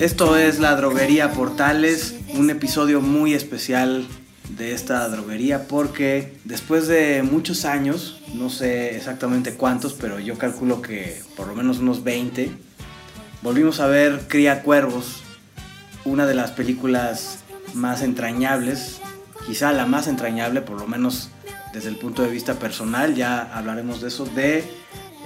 [0.00, 4.06] Esto es la droguería Portales, un episodio muy especial
[4.48, 10.80] de esta droguería porque después de muchos años, no sé exactamente cuántos, pero yo calculo
[10.80, 12.50] que por lo menos unos 20,
[13.42, 15.20] volvimos a ver Cría Cuervos,
[16.06, 17.40] una de las películas
[17.74, 19.02] más entrañables,
[19.46, 21.28] quizá la más entrañable, por lo menos
[21.74, 24.64] desde el punto de vista personal, ya hablaremos de eso, de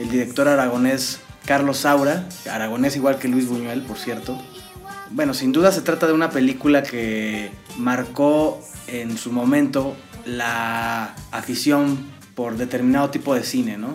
[0.00, 4.42] el director aragonés Carlos Saura, aragonés igual que Luis Buñuel, por cierto.
[5.10, 11.98] Bueno, sin duda se trata de una película que marcó en su momento la afición
[12.34, 13.94] por determinado tipo de cine, ¿no?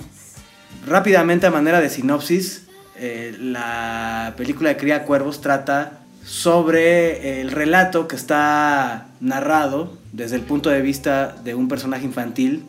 [0.86, 8.08] Rápidamente, a manera de sinopsis, eh, la película de Cría Cuervos trata sobre el relato
[8.08, 12.64] que está narrado desde el punto de vista de un personaje infantil,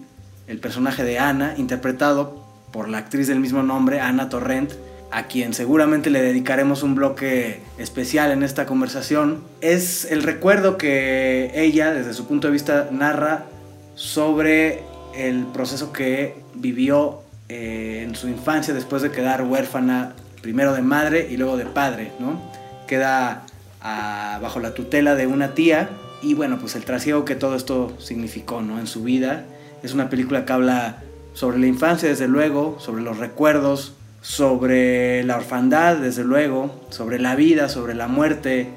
[0.46, 4.72] el personaje de Ana, interpretado por la actriz del mismo nombre, Ana Torrent,
[5.10, 11.50] a quien seguramente le dedicaremos un bloque especial en esta conversación, es el recuerdo que
[11.54, 13.46] ella, desde su punto de vista, narra
[13.94, 14.82] sobre
[15.14, 21.26] el proceso que vivió eh, en su infancia después de quedar huérfana, primero de madre
[21.30, 22.40] y luego de padre, ¿no?
[22.86, 23.44] Queda
[23.80, 25.90] ah, bajo la tutela de una tía
[26.22, 28.78] y bueno, pues el trasiego que todo esto significó, ¿no?
[28.78, 29.44] En su vida.
[29.82, 35.36] Es una película que habla sobre la infancia, desde luego, sobre los recuerdos, sobre la
[35.36, 38.68] orfandad, desde luego, sobre la vida, sobre la muerte,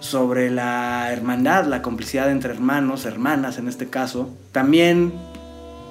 [0.00, 4.30] sobre la hermandad, la complicidad entre hermanos, hermanas en este caso.
[4.52, 5.12] También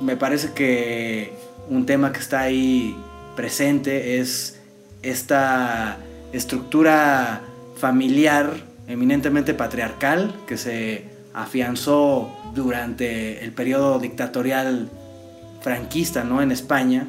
[0.02, 1.34] me parece que
[1.70, 2.96] un tema que está ahí
[3.36, 4.60] presente es
[5.02, 5.98] esta
[6.32, 7.42] estructura
[7.78, 8.52] familiar
[8.88, 14.90] eminentemente patriarcal que se afianzó durante el periodo dictatorial
[15.62, 16.42] franquista ¿no?
[16.42, 17.08] en España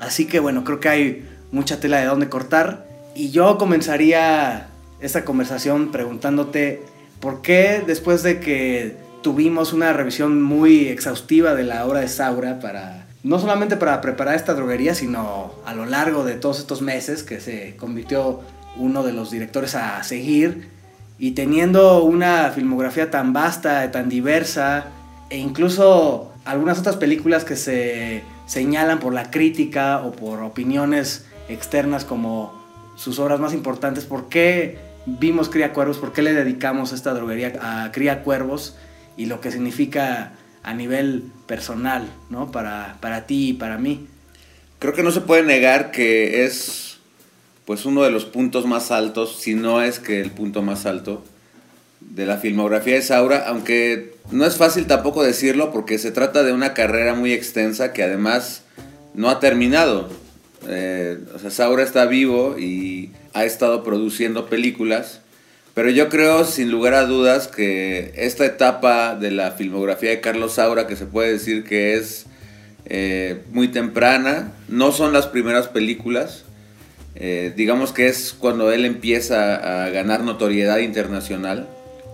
[0.00, 2.86] Así que bueno, creo que hay mucha tela de dónde cortar.
[3.14, 4.68] Y yo comenzaría
[5.00, 6.82] esta conversación preguntándote
[7.20, 12.60] por qué después de que tuvimos una revisión muy exhaustiva de la obra de Saura
[12.60, 17.22] para no solamente para preparar esta droguería, sino a lo largo de todos estos meses
[17.24, 18.40] que se convirtió
[18.76, 20.68] uno de los directores a seguir
[21.18, 24.86] y teniendo una filmografía tan vasta, tan diversa
[25.30, 32.04] e incluso algunas otras películas que se señalan por la crítica o por opiniones externas
[32.04, 32.58] como
[32.96, 35.98] sus obras más importantes, ¿por qué vimos Cría Cuervos?
[35.98, 38.76] ¿Por qué le dedicamos esta droguería a Cría Cuervos
[39.16, 40.32] y lo que significa
[40.62, 42.50] a nivel personal, ¿no?
[42.50, 44.06] Para, para ti y para mí.
[44.78, 46.98] Creo que no se puede negar que es
[47.64, 51.22] pues uno de los puntos más altos, si no es que el punto más alto
[52.00, 56.52] de la filmografía de Saura, aunque no es fácil tampoco decirlo porque se trata de
[56.52, 58.62] una carrera muy extensa que además
[59.14, 60.08] no ha terminado.
[60.68, 65.20] Eh, o sea, Saura está vivo y ha estado produciendo películas,
[65.74, 70.54] pero yo creo sin lugar a dudas que esta etapa de la filmografía de Carlos
[70.54, 72.26] Saura, que se puede decir que es
[72.86, 76.44] eh, muy temprana, no son las primeras películas,
[77.14, 81.68] eh, digamos que es cuando él empieza a ganar notoriedad internacional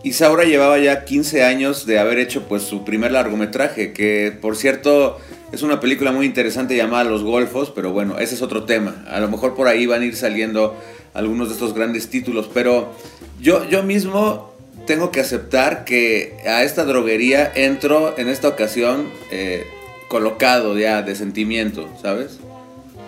[0.05, 5.19] Isaura llevaba ya 15 años de haber hecho pues su primer largometraje, que por cierto
[5.51, 9.03] es una película muy interesante llamada Los Golfos, pero bueno, ese es otro tema.
[9.09, 10.77] A lo mejor por ahí van a ir saliendo
[11.15, 12.93] algunos de estos grandes títulos, pero
[13.41, 14.53] yo, yo mismo
[14.87, 19.65] tengo que aceptar que a esta droguería entro en esta ocasión eh,
[20.09, 22.41] colocado ya de sentimiento, ¿sabes?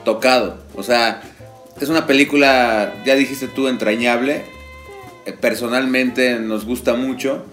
[0.06, 0.64] Tocado.
[0.74, 1.20] O sea,
[1.78, 4.55] es una película, ya dijiste tú, entrañable
[5.40, 7.44] personalmente nos gusta mucho.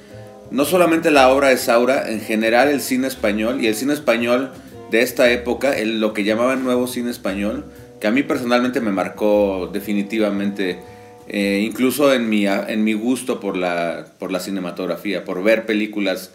[0.51, 4.51] No solamente la obra de Saura, en general el cine español y el cine español
[4.91, 7.65] de esta época, el, lo que llamaban nuevo cine español,
[7.99, 10.79] que a mí personalmente me marcó definitivamente,
[11.27, 16.31] eh, incluso en mi, en mi gusto por la, por la cinematografía, por ver películas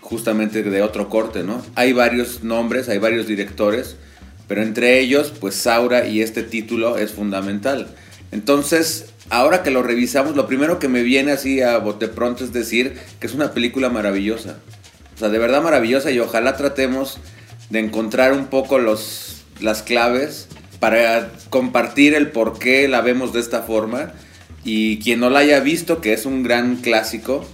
[0.00, 1.60] justamente de otro corte, ¿no?
[1.74, 3.96] Hay varios nombres, hay varios directores,
[4.46, 7.88] pero entre ellos, pues Saura y este título es fundamental.
[8.32, 12.52] Entonces, ahora que lo revisamos, lo primero que me viene así a bote pronto es
[12.52, 14.58] decir que es una película maravillosa.
[15.14, 17.18] O sea, de verdad maravillosa y ojalá tratemos
[17.70, 20.48] de encontrar un poco los, las claves
[20.80, 24.12] para compartir el por qué la vemos de esta forma.
[24.64, 27.46] Y quien no la haya visto, que es un gran clásico,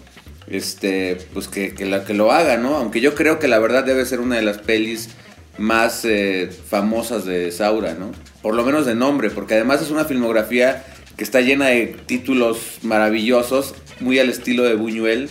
[0.46, 2.76] este, pues que, que, que lo haga, ¿no?
[2.76, 5.10] Aunque yo creo que la verdad debe ser una de las pelis
[5.58, 8.12] más eh, famosas de Saura, ¿no?
[8.42, 10.84] Por lo menos de nombre, porque además es una filmografía
[11.16, 15.30] que está llena de títulos maravillosos, muy al estilo de Buñuel,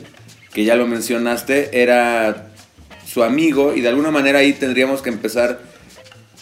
[0.54, 2.48] que ya lo mencionaste, era
[3.06, 5.60] su amigo y de alguna manera ahí tendríamos que empezar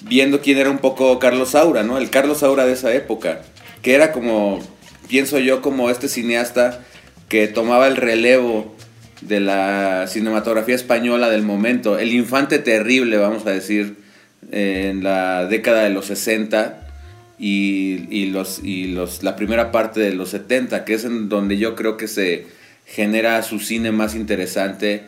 [0.04, 1.98] viendo quién era un poco Carlos Saura, ¿no?
[1.98, 3.42] El Carlos Saura de esa época,
[3.82, 4.60] que era como
[5.08, 6.84] pienso yo como este cineasta
[7.28, 8.76] que tomaba el relevo
[9.22, 13.98] de la cinematografía española del momento, el infante terrible, vamos a decir,
[14.52, 16.81] en la década de los 60
[17.44, 21.76] y, los, y los, la primera parte de los 70, que es en donde yo
[21.76, 22.46] creo que se
[22.86, 25.04] genera su cine más interesante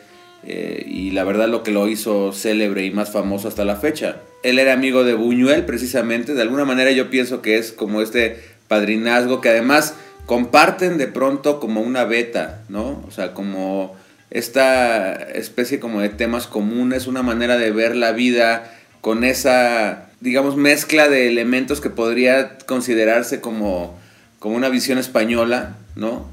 [0.45, 4.17] eh, y la verdad lo que lo hizo célebre y más famoso hasta la fecha.
[4.41, 8.39] Él era amigo de Buñuel precisamente, de alguna manera yo pienso que es como este
[8.67, 9.93] padrinazgo que además
[10.25, 13.03] comparten de pronto como una beta, ¿no?
[13.07, 13.95] O sea, como
[14.31, 20.55] esta especie como de temas comunes, una manera de ver la vida con esa, digamos,
[20.55, 23.99] mezcla de elementos que podría considerarse como,
[24.39, 26.31] como una visión española, ¿no?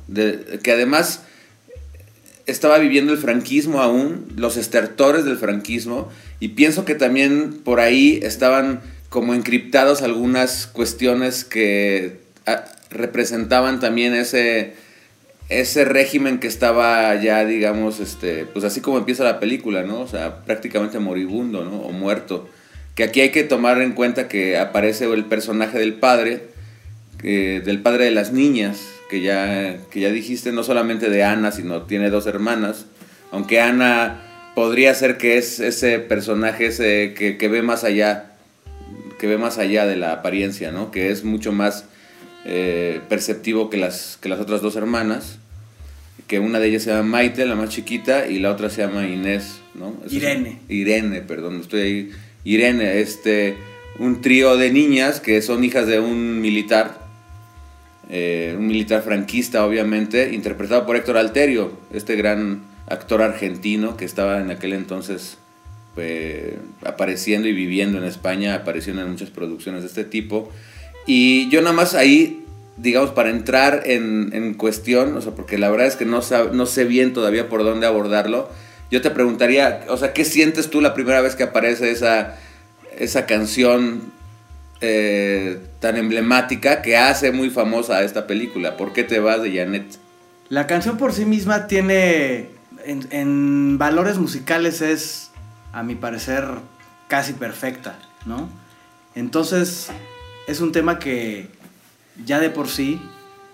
[0.63, 1.23] Que además
[2.47, 6.09] estaba viviendo el franquismo aún, los estertores del franquismo,
[6.39, 14.15] y pienso que también por ahí estaban como encriptados algunas cuestiones que ah, representaban también
[14.15, 14.75] ese,
[15.49, 20.01] ese régimen que estaba ya, digamos, este, pues así como empieza la película, ¿no?
[20.01, 21.81] O sea, prácticamente moribundo, ¿no?
[21.81, 22.49] O muerto.
[23.01, 26.43] Que aquí hay que tomar en cuenta que aparece el personaje del padre,
[27.23, 31.85] del padre de las niñas, que ya, que ya dijiste, no solamente de Ana, sino
[31.85, 32.85] tiene dos hermanas,
[33.31, 34.21] aunque Ana
[34.55, 38.33] podría ser que es ese personaje ese que, ve más allá,
[39.19, 40.91] que ve más allá de la apariencia, ¿no?
[40.91, 41.87] Que es mucho más
[42.45, 45.39] eh, perceptivo que las, que las otras dos hermanas,
[46.27, 49.07] que una de ellas se llama Maite, la más chiquita, y la otra se llama
[49.07, 49.97] Inés, ¿no?
[50.11, 50.59] Irene.
[50.69, 52.11] Irene, perdón, estoy ahí.
[52.45, 53.57] Irene, este,
[53.99, 57.01] un trío de niñas que son hijas de un militar
[58.13, 64.41] eh, un militar franquista, obviamente, interpretado por Héctor Alterio, este gran actor argentino que estaba
[64.41, 65.39] en aquel entonces
[65.97, 70.51] eh, apareciendo y viviendo en España, apareciendo en muchas producciones de este tipo.
[71.07, 72.45] Y yo nada más ahí,
[72.77, 76.21] digamos, para entrar en, cuestión, o sea, porque la verdad es que no,
[76.53, 78.51] no sé bien todavía por dónde abordarlo,
[78.91, 82.37] yo te preguntaría, o sea, ¿qué sientes tú la primera vez que aparece esa,
[82.99, 84.13] esa canción
[84.83, 88.79] eh, tan emblemática que hace muy famosa a esta película.
[88.79, 89.99] ¿Por qué te vas de Janet?
[90.49, 92.49] La canción por sí misma tiene,
[92.87, 95.33] en, valores musicales es,
[95.73, 96.47] a mi parecer,
[97.09, 98.49] casi perfecta, ¿no?
[99.15, 99.91] Entonces,
[100.49, 101.49] es un tema que
[102.25, 103.03] ya de por sí,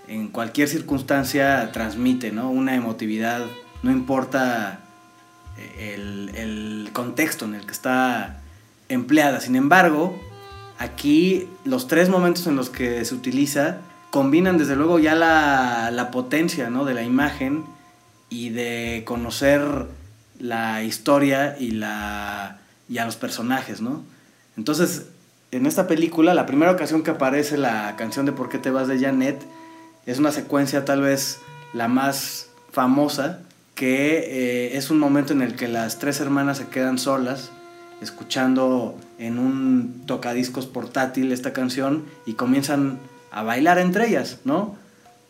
[0.07, 2.51] en cualquier circunstancia, transmite, ¿no?
[2.51, 3.43] Una emotividad,
[3.83, 4.86] no importa
[5.79, 8.41] el, contexto en el que está
[8.89, 9.41] empleada.
[9.41, 10.19] Sin embargo,
[10.79, 13.79] Aquí los tres momentos en los que se utiliza
[14.11, 17.65] combinan desde luego ya la, potencia de la imagen
[18.29, 19.87] y de conocer
[20.39, 22.59] la historia y, la,
[22.91, 24.03] y a los personajes, ¿no?
[24.59, 25.07] Entonces,
[25.51, 28.89] en esta película, la primera ocasión que aparece la canción de ¿Por qué te vas
[28.89, 29.43] de Janet?
[30.05, 31.41] es una secuencia tal vez
[31.73, 33.41] la más famosa,
[33.77, 37.53] que eh, es un momento en el que las tres hermanas se quedan solas
[38.01, 42.99] escuchando en un tocadiscos portátil esta canción y comienzan
[43.31, 44.77] a bailar entre ellas, ¿no?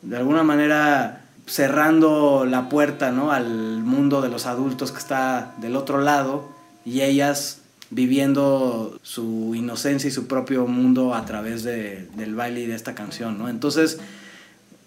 [0.02, 3.32] De alguna manera cerrando la puerta, ¿no?
[3.32, 6.49] Al mundo de los adultos que está del otro lado
[6.85, 12.66] y ellas viviendo su inocencia y su propio mundo a través de, del baile y
[12.66, 13.49] de esta canción, ¿no?
[13.49, 13.99] Entonces,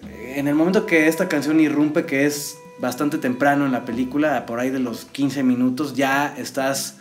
[0.01, 4.59] en el momento que esta canción irrumpe, que es bastante temprano en la película, por
[4.59, 6.97] ahí de los 15 minutos, ya estás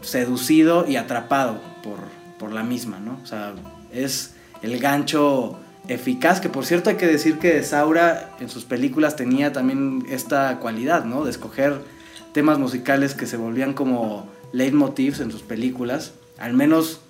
[0.00, 3.18] seducido y atrapado por, la misma, ¿no?
[3.22, 3.52] O sea,
[3.92, 9.16] es el gancho eficaz, que por cierto hay que decir que Saura en sus películas
[9.16, 11.24] tenía también esta cualidad, ¿no?
[11.24, 11.82] De escoger
[12.32, 17.00] temas musicales que se volvían como leitmotivs en sus películas, al menos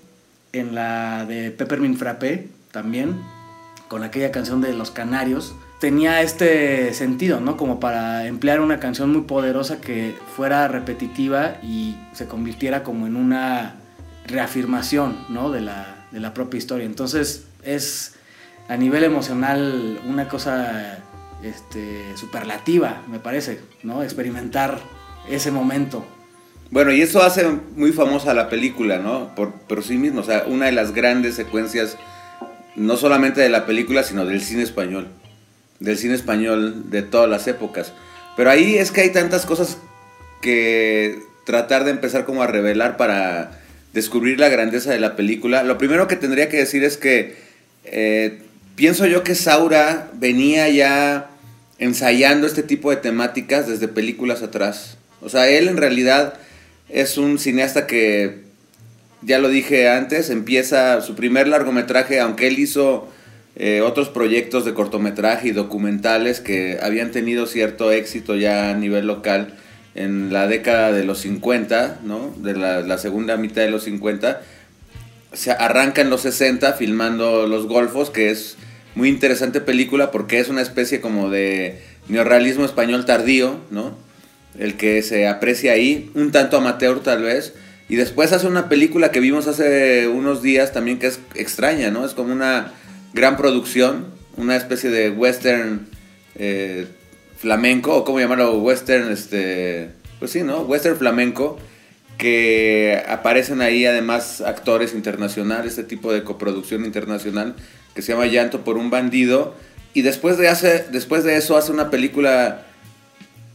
[0.53, 3.21] en la de Peppermint Frappé también,
[3.89, 7.57] con aquella canción de Los Canarios, tenía este sentido, ¿no?
[7.57, 13.17] Como para emplear una canción muy poderosa que fuera repetitiva y se convirtiera como en
[13.17, 13.77] una
[14.27, 15.51] reafirmación, ¿no?
[15.51, 16.87] De la, de la propia historia.
[16.87, 18.15] Entonces es
[18.69, 20.99] a nivel emocional una cosa
[21.43, 24.03] este, superlativa, me parece, ¿no?
[24.03, 24.81] Experimentar
[25.29, 26.05] ese momento.
[26.71, 29.35] Bueno, y eso hace muy famosa la película, ¿no?
[29.35, 31.97] Por, por sí mismo, o sea, una de las grandes secuencias,
[32.77, 35.09] no solamente de la película, sino del cine español
[35.81, 37.93] del cine español de todas las épocas.
[38.37, 39.79] Pero ahí es que hay tantas cosas
[40.41, 43.51] que tratar de empezar como a revelar para
[43.93, 45.63] descubrir la grandeza de la película.
[45.63, 47.37] Lo primero que tendría que decir es que
[47.85, 48.43] eh,
[48.77, 51.31] pienso yo que Saura venía ya
[51.79, 54.99] ensayando este tipo de temáticas desde películas atrás.
[55.21, 56.35] O sea, él en realidad
[56.89, 58.43] es un cineasta que,
[59.23, 63.09] ya lo dije antes, empieza su primer largometraje, aunque él hizo
[63.61, 69.09] eh, otros proyectos de cortometraje y documentales que habían tenido cierto éxito ya a nivel
[69.09, 69.55] local
[69.97, 72.33] en la década de los 50, ¿no?
[72.37, 74.41] de la, la segunda mitad de los 50.
[75.33, 78.57] Se arranca en los 60 filmando Los Golfos, que es
[78.95, 83.97] muy interesante película porque es una especie como de neorrealismo español tardío, ¿no?
[84.57, 87.55] El que se aprecia ahí, un tanto amateur tal vez.
[87.89, 92.05] Y después hace una película que vimos hace unos días también que es extraña, ¿no?
[92.05, 92.73] Es como una
[93.13, 95.89] gran producción, una especie de western
[96.35, 96.87] eh,
[97.37, 100.61] flamenco, o cómo llamarlo, western, este, pues sí, ¿no?
[100.61, 101.59] Western flamenco,
[102.17, 107.55] que aparecen ahí además actores internacionales, este tipo de coproducción internacional,
[107.95, 109.55] que se llama Llanto por un bandido,
[109.95, 112.67] y después de, hace, después de eso hace una película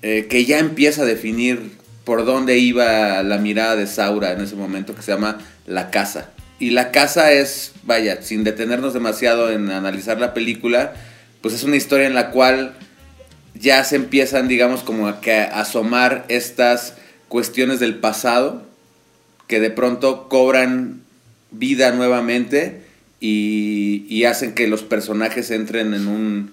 [0.02, 4.56] eh, que ya empieza a definir por dónde iba la mirada de Saura en ese
[4.56, 6.33] momento, que se llama La Casa.
[6.60, 10.94] Y La Casa es, vaya, sin detenernos demasiado en analizar la película,
[11.42, 12.76] pues es una historia en la cual
[13.54, 15.20] ya se empiezan, digamos, como a,
[15.54, 16.96] asomar estas
[17.28, 18.64] cuestiones del pasado
[19.48, 21.02] que de pronto cobran
[21.52, 22.82] vida nuevamente
[23.20, 26.52] y, hacen que los personajes entren en un,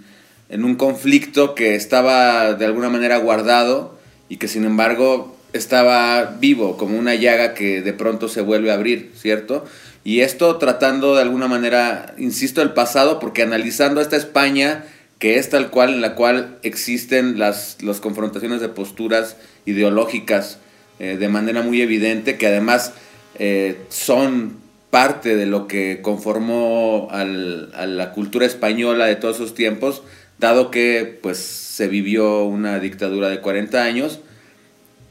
[0.48, 6.76] en un conflicto que estaba de alguna manera guardado y que sin embargo estaba vivo,
[6.76, 9.64] como una llaga que de pronto se vuelve a abrir, ¿cierto?
[10.02, 14.84] Y esto tratando de alguna manera, insisto, el pasado, porque analizando esta España
[15.20, 20.58] que es tal cual, en la cual existen las, las confrontaciones de posturas ideológicas
[20.98, 22.94] eh, de manera muy evidente, que además
[23.38, 24.56] eh, son
[24.88, 30.02] parte de lo que conformó al, a la cultura española de todos esos tiempos,
[30.38, 34.20] dado que pues se vivió una dictadura de 40 años.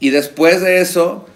[0.00, 1.29] Y después de eso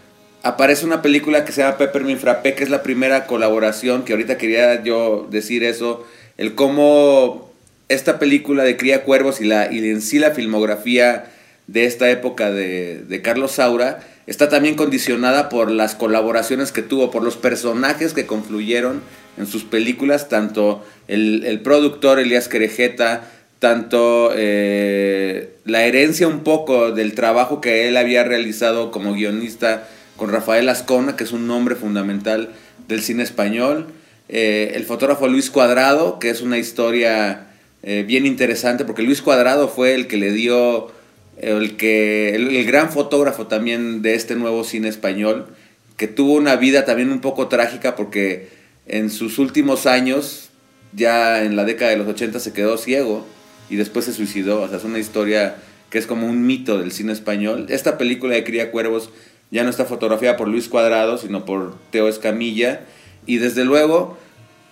[0.45, 4.39] aparece una película que se llama Peppermint Frappé, que es la primera colaboración, que ahorita
[4.39, 7.51] quería yo decir eso, el cómo
[7.89, 11.27] esta película de Cría Cuervos y, la, y en sí la filmografía
[11.67, 17.11] de esta época de, de, Carlos Saura está también condicionada por las colaboraciones que tuvo,
[17.11, 19.03] por los personajes que confluyeron
[19.39, 26.93] en sus películas, tanto el, el productor Elías Querejeta, tanto eh, la herencia un poco
[26.93, 31.75] del trabajo que él había realizado como guionista con Rafael Ascona, que es un nombre
[31.75, 32.51] fundamental
[32.89, 33.89] del cine español,
[34.29, 37.49] eh, el fotógrafo Luis Cuadrado, que es una historia
[37.83, 40.91] eh, bien interesante porque Luis Cuadrado fue el que le dio,
[41.37, 45.49] el, que, el, gran fotógrafo también de este nuevo cine español,
[45.97, 48.49] que tuvo una vida también un poco trágica porque
[48.87, 50.51] en sus últimos años,
[50.95, 53.27] ya en la década de los 80 se quedó ciego
[53.69, 54.63] y después se suicidó.
[54.63, 55.57] O sea, es una historia
[55.91, 57.67] que es como un mito del cine español.
[57.69, 59.11] Esta película de Cría Cuervos
[59.51, 62.81] ya no está fotografiada por Luis Cuadrado, sino por Teo Escamilla.
[63.27, 64.19] Y desde luego,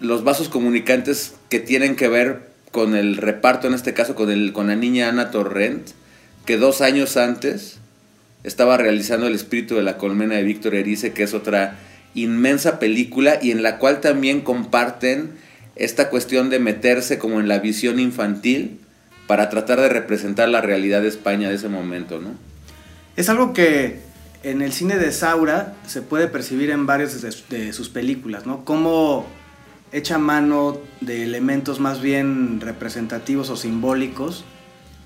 [0.00, 4.52] los vasos comunicantes que tienen que ver con el reparto, en este caso con, el,
[4.52, 5.88] con la niña Ana Torrent,
[6.46, 7.78] que dos años antes
[8.44, 11.78] estaba realizando El espíritu de la colmena de Víctor Erice, que es otra
[12.14, 15.30] inmensa película y en la cual también comparten
[15.76, 18.80] esta cuestión de meterse como en la visión infantil
[19.26, 22.34] para tratar de representar la realidad de España de ese momento, ¿no?
[23.16, 24.00] Es algo que
[24.42, 28.64] en el cine de Saura se puede percibir en varias de, de sus películas, ¿no?
[28.64, 29.26] Cómo
[29.92, 34.44] echa mano de elementos más bien representativos o simbólicos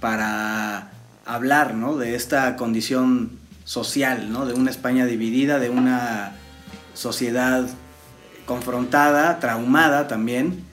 [0.00, 0.92] para
[1.24, 1.96] hablar ¿no?
[1.96, 3.32] de esta condición
[3.64, 4.46] social, ¿no?
[4.46, 6.36] de una España dividida, de una
[6.94, 7.66] sociedad
[8.46, 10.64] confrontada, traumada también.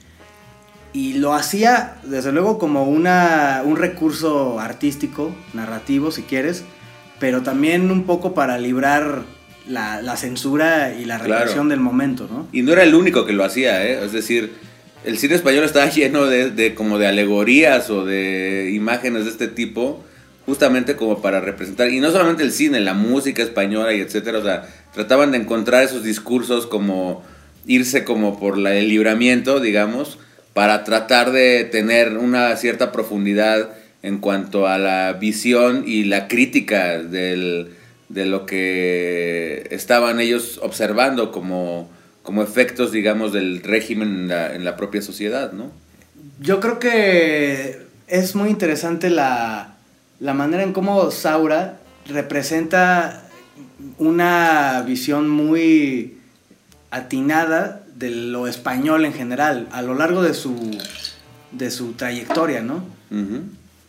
[0.92, 6.62] Y lo hacía, desde luego, como una, un recurso artístico, narrativo, si quieres,
[7.24, 9.22] pero también un poco para librar
[9.66, 12.46] la, censura y la represión del momento, ¿no?
[12.52, 14.04] Y no era el único que lo hacía, ¿eh?
[14.04, 14.52] Es decir,
[15.06, 20.04] el cine español estaba lleno de, como de alegorías o de imágenes de este tipo,
[20.44, 24.42] justamente como para representar, y no solamente el cine, la música española y etcétera, o
[24.42, 27.24] sea, trataban de encontrar esos discursos como
[27.64, 30.18] irse como por la, el libramiento, digamos,
[30.52, 33.70] para tratar de tener una cierta profundidad
[34.04, 37.70] en cuanto a la visión y la crítica del,
[38.10, 41.88] de lo que estaban ellos observando como,
[42.22, 45.72] como efectos, digamos, del régimen en la, propia sociedad, ¿no?
[46.38, 49.76] Yo creo que es muy interesante la,
[50.20, 53.26] la manera en cómo Saura representa
[53.96, 56.18] una visión muy
[56.90, 60.78] atinada de lo español en general a lo largo de su,
[61.52, 62.84] de su trayectoria, ¿no?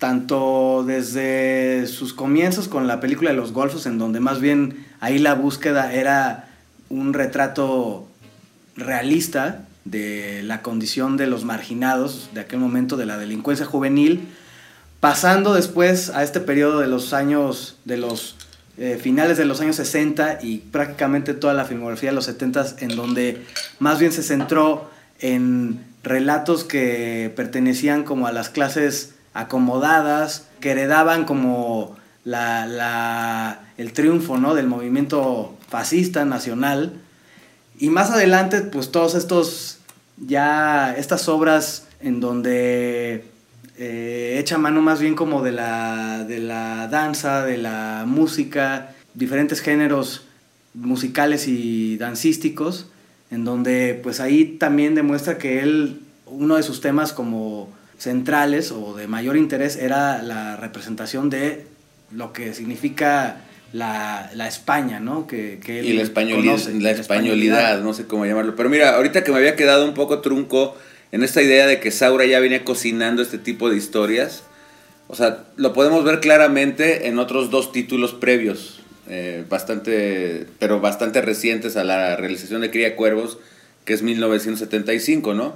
[0.06, 5.18] Tanto desde sus comienzos con la película de los golfos, en donde más bien ahí
[5.18, 6.48] la búsqueda era
[6.90, 8.08] un retrato
[8.76, 14.28] realista de la condición de los marginados de aquel momento de la delincuencia juvenil,
[15.00, 18.36] pasando después a este periodo de los años, de los
[18.78, 22.96] eh, finales de los años 60 y prácticamente toda la filmografía de los 70 en
[22.96, 23.44] donde
[23.80, 31.26] más bien se centró en relatos que pertenecían como a las clases acomodadas, que heredaban
[31.26, 34.56] como la, el triunfo ¿no?
[34.56, 36.94] del movimiento fascista nacional.
[37.78, 39.80] Y más adelante, pues todos estos,
[40.18, 43.26] ya estas obras en donde
[43.78, 49.60] eh, echa mano más bien como de la, de la danza, de la música, diferentes
[49.60, 50.26] géneros
[50.74, 52.88] musicales y dancísticos,
[53.32, 58.96] en donde pues ahí también demuestra que él, uno de sus temas como centrales o
[58.96, 61.68] de mayor interés era la representación de
[62.12, 63.42] lo que significa
[63.74, 65.28] la, España, ¿no?
[65.28, 68.56] Que, y la, españolidad, la, españolidad, no sé cómo llamarlo.
[68.56, 70.78] Pero mira, ahorita que me había quedado un poco trunco
[71.12, 74.44] en esta idea de que Saura ya venía cocinando este tipo de historias,
[75.08, 81.22] o sea, lo podemos ver claramente en otros dos títulos previos, eh, bastante, pero bastante
[81.22, 83.38] recientes a la realización de Cría Cuervos,
[83.84, 85.54] que es 1975, ¿no?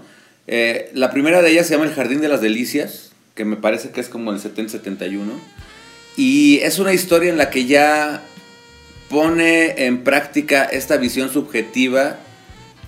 [0.51, 3.91] Eh, la primera de ellas se llama El Jardín de las Delicias, que me parece
[3.91, 5.19] que es como el 70-71
[6.17, 8.23] y es una historia en la que ya
[9.09, 12.17] pone en práctica esta visión subjetiva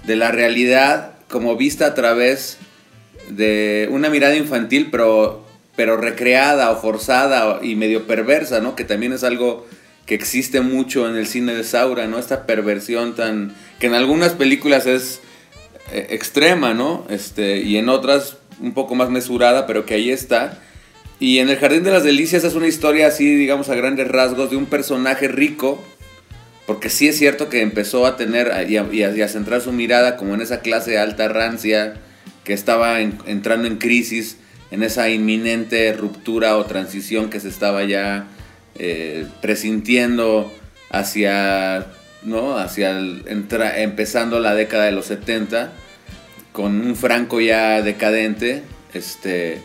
[0.07, 2.57] de la realidad como vista a través
[3.29, 8.75] de una mirada infantil, pero, pero recreada o forzada y medio perversa, ¿no?
[8.75, 9.67] Que también es algo
[10.07, 12.17] que existe mucho en el cine de Saura, ¿no?
[12.17, 13.53] Esta perversión tan...
[13.79, 15.21] que en algunas películas es
[15.91, 17.05] extrema, ¿no?
[17.09, 20.59] Este, y en otras un poco más mesurada, pero que ahí está.
[21.19, 24.49] Y en el Jardín de las Delicias es una historia así, digamos, a grandes rasgos,
[24.49, 25.81] de un personaje rico,
[26.65, 30.41] porque sí es cierto que empezó a tener y a, centrar su mirada como en
[30.41, 31.95] esa clase alta rancia
[32.43, 34.37] que estaba entrando en crisis,
[34.71, 38.27] en esa inminente ruptura o transición que se estaba ya
[38.75, 40.51] eh, presintiendo
[40.89, 41.87] hacia,
[42.23, 42.57] ¿no?
[42.57, 45.71] hacia empezando la década de los 70,
[46.51, 49.61] con un Franco ya decadente, este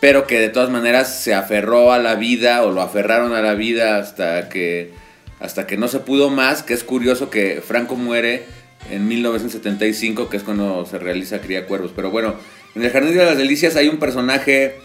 [0.00, 3.54] pero que de todas maneras se aferró a la vida o lo aferraron a la
[3.54, 4.92] vida hasta que,
[5.38, 8.44] hasta que no se pudo más, que es curioso que Franco muere
[8.90, 11.92] en 1975, que es cuando se realiza Cría Cuervos.
[11.94, 12.34] Pero bueno,
[12.74, 14.76] en el Jardín de las Delicias hay un personaje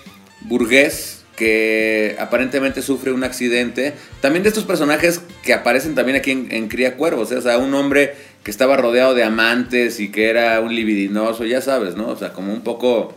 [0.42, 3.94] burgués que aparentemente sufre un accidente.
[4.22, 7.38] También de estos personajes que aparecen también aquí en, Cría Cuervos, ¿eh?
[7.38, 11.62] o sea, un hombre que estaba rodeado de amantes y que era un libidinoso, ya
[11.62, 12.08] sabes, ¿no?
[12.10, 13.16] O sea, como un poco...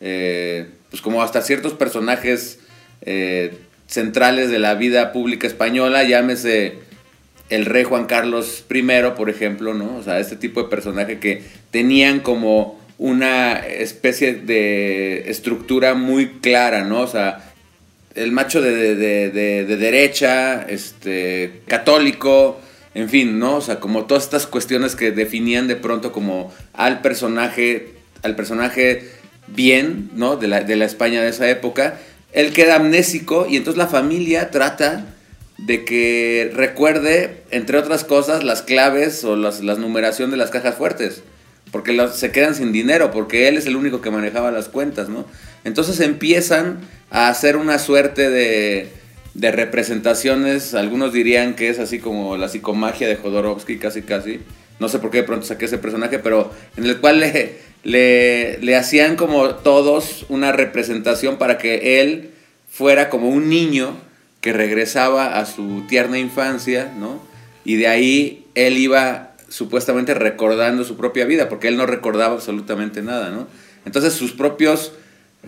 [0.00, 2.60] Eh, pues como hasta ciertos personajes
[3.02, 6.78] eh, centrales de la vida pública española, llámese
[7.50, 8.82] el rey Juan Carlos I,
[9.16, 9.96] por ejemplo, ¿no?
[9.96, 16.84] O sea, este tipo de personaje que tenían como una especie de estructura muy clara,
[16.84, 17.00] ¿no?
[17.00, 17.47] O sea,
[18.18, 22.60] el macho de, de, derecha, este, católico,
[22.94, 23.56] en fin, ¿no?
[23.56, 29.08] O sea, como todas estas cuestiones que definían de pronto como al personaje, al personaje
[29.46, 30.36] bien, ¿no?
[30.36, 31.98] De la, de la España de esa época,
[32.32, 35.06] él queda amnésico y entonces la familia trata
[35.58, 40.76] de que recuerde, entre otras cosas, las claves o las, las numeración de las cajas
[40.76, 41.22] fuertes.
[41.70, 45.26] Porque se quedan sin dinero, porque él es el único que manejaba las cuentas, ¿no?
[45.64, 48.88] Entonces empiezan a hacer una suerte de,
[49.34, 54.40] de representaciones, algunos dirían que es así como la psicomagia de Jodorowsky, casi casi.
[54.80, 58.58] No sé por qué de pronto saqué ese personaje, pero en el cual le, le,
[58.58, 62.30] le hacían como todos una representación para que él
[62.70, 63.96] fuera como un niño
[64.40, 67.20] que regresaba a su tierna infancia, ¿no?
[67.64, 73.02] Y de ahí él iba supuestamente recordando su propia vida, porque él no recordaba absolutamente
[73.02, 73.46] nada, ¿no?
[73.84, 74.92] Entonces sus propios,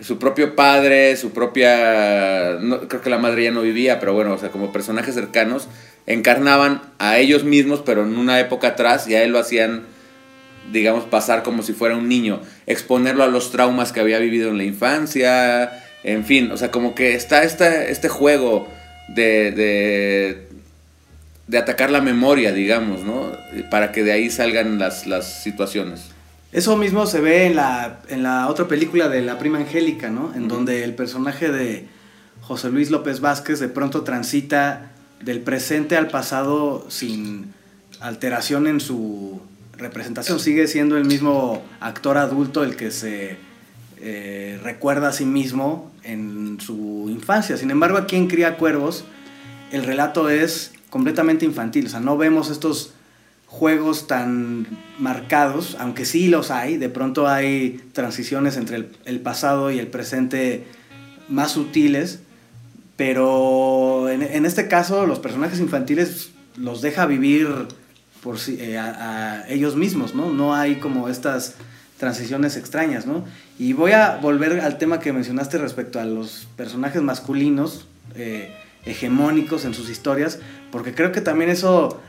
[0.01, 4.33] su propio padre, su propia, no, creo que la madre ya no vivía, pero bueno,
[4.33, 5.67] o sea, como personajes cercanos,
[6.07, 9.83] encarnaban a ellos mismos, pero en una época atrás, y a él lo hacían
[10.71, 14.57] digamos, pasar como si fuera un niño, exponerlo a los traumas que había vivido en
[14.57, 18.67] la infancia, en fin, o sea, como que está este juego
[19.09, 20.47] de, de,
[21.51, 23.31] de, atacar la memoria, digamos, ¿no?
[23.69, 26.09] Para que de ahí salgan las, las situaciones.
[26.51, 30.33] Eso mismo se ve en la, en la otra película de La Prima Angélica, ¿no?
[30.35, 31.87] En donde el personaje de
[32.41, 37.53] José Luis López Vázquez de pronto transita del presente al pasado sin
[38.01, 39.41] alteración en su
[39.77, 40.39] representación.
[40.39, 43.37] Sigue siendo el mismo actor adulto el que se
[44.01, 47.57] eh, recuerda a sí mismo en su infancia.
[47.57, 49.05] Sin embargo, aquí en Cría Cuervos,
[49.71, 51.87] el relato es completamente infantil.
[51.87, 52.93] O sea, no vemos estos
[53.47, 54.67] juegos tan
[54.99, 60.67] marcados, aunque sí los hay, de pronto hay transiciones entre el, pasado y el presente
[61.27, 62.19] más sutiles,
[62.95, 67.49] pero en, este caso los personajes infantiles los deja vivir
[68.21, 70.31] por eh, a, ellos mismos, ¿no?
[70.31, 71.55] No hay como estas
[71.97, 73.25] transiciones extrañas, ¿no?
[73.59, 78.53] Y voy a volver al tema que mencionaste respecto a los personajes masculinos eh,
[78.85, 80.39] hegemónicos en sus historias,
[80.71, 81.99] porque creo que también eso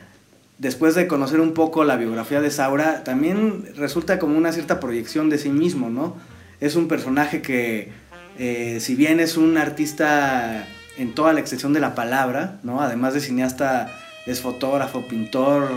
[0.57, 5.29] después de conocer un poco la biografía de Saura, también resulta como una cierta proyección
[5.29, 6.15] de sí mismo, ¿no?
[6.61, 7.91] Es un personaje que,
[8.39, 10.65] eh, si bien es un artista
[10.97, 12.81] en toda la extensión de la palabra, ¿no?
[12.81, 13.91] Además de cineasta,
[14.25, 15.69] es fotógrafo, pintor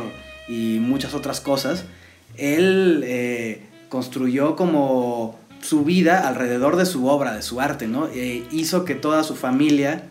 [0.46, 1.84] y muchas otras cosas,
[2.36, 8.06] él eh, construyó como su vida alrededor de su obra, de su arte, ¿no?
[8.08, 10.04] E hizo que toda su familia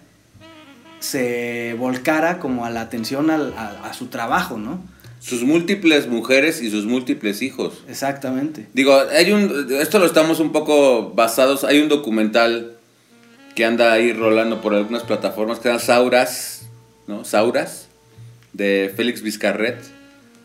[1.05, 4.81] se volcara como a la atención a, su trabajo, ¿no?
[5.19, 7.83] Sus múltiples mujeres y sus múltiples hijos.
[7.87, 8.67] Exactamente.
[8.73, 12.77] Digo, hay un, esto lo estamos un poco basados, hay un documental
[13.55, 16.67] que anda ahí rolando por algunas plataformas que se llama Sauras,
[17.07, 17.23] ¿no?
[17.23, 17.87] Sauras,
[18.53, 19.79] de Félix Vizcarret,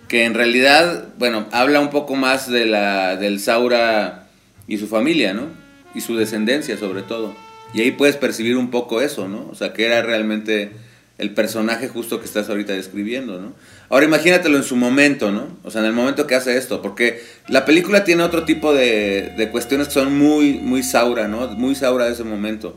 [0.08, 4.28] que en realidad, bueno, habla un poco más de la, del Saura
[4.66, 5.46] y su familia, ¿no?
[5.94, 7.34] Y su descendencia sobre todo.
[7.74, 9.48] Y ahí puedes percibir un poco eso, ¿no?
[9.50, 10.70] O sea, que era realmente
[11.18, 13.52] el personaje justo que estás ahorita describiendo, ¿no?
[13.90, 15.48] Ahora imagínatelo en su momento, ¿no?
[15.64, 19.34] O sea, en el momento que hace esto, porque la película tiene otro tipo de,
[19.36, 21.46] de cuestiones que son muy, muy saura, ¿no?
[21.48, 22.76] Muy saura de ese momento.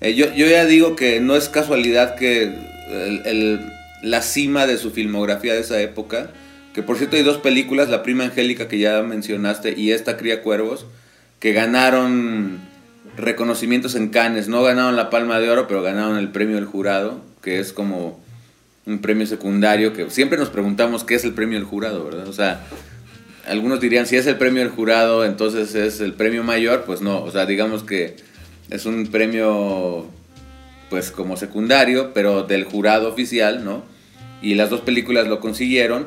[0.00, 2.52] Eh, yo, yo, ya digo que no es casualidad que
[3.24, 3.60] el,
[4.02, 6.30] la cima de su filmografía de esa época,
[6.74, 10.42] que por cierto hay dos películas, La Prima Angélica que ya mencionaste y esta Cría
[10.42, 10.86] Cuervos,
[11.38, 12.58] que ganaron
[13.16, 14.48] reconocimientos en Cannes.
[14.48, 18.22] No ganaron la Palma de Oro, pero ganaron el premio del jurado, que es como
[18.86, 22.28] un premio secundario que siempre nos preguntamos qué es el premio del jurado, ¿verdad?
[22.28, 22.66] O sea,
[23.46, 27.22] algunos dirían si es el premio del jurado, entonces es el premio mayor, pues no,
[27.22, 28.16] o sea, digamos que
[28.70, 30.06] es un premio
[30.90, 33.82] pues como secundario, pero del jurado oficial, ¿no?
[34.42, 36.06] Y las dos películas lo consiguieron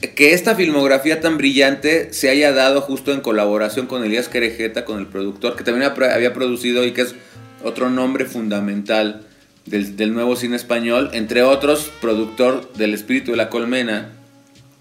[0.00, 4.98] que esta filmografía tan brillante se haya dado justo en colaboración con Elías Querejeta, con
[4.98, 7.14] el productor, que también había producido y que es
[7.62, 9.26] otro nombre fundamental
[9.66, 14.10] del, nuevo cine español, entre otros, productor del Espíritu de la Colmena,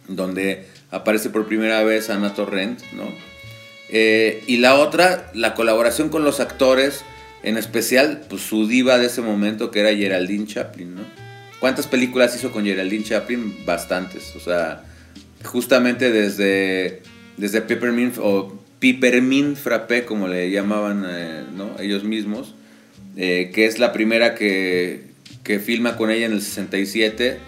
[0.08, 3.06] donde aparece por primera vez Ana Torrent, ¿no?
[3.90, 7.06] Eh, y la otra, la colaboración con los actores,
[7.44, 11.02] en especial pues, su diva de ese momento que era Geraldine Chaplin, ¿no?
[11.60, 13.64] ¿Cuántas películas hizo con Geraldine Chaplin?
[13.66, 14.84] Bastantes, o sea
[15.44, 17.02] justamente desde,
[17.38, 21.44] desde Peppermint o Peppermint Frappé, como le llamaban eh,
[21.80, 22.54] ellos mismos,
[23.16, 25.06] eh, que es la primera que,
[25.44, 27.40] que, filma con ella en el 67,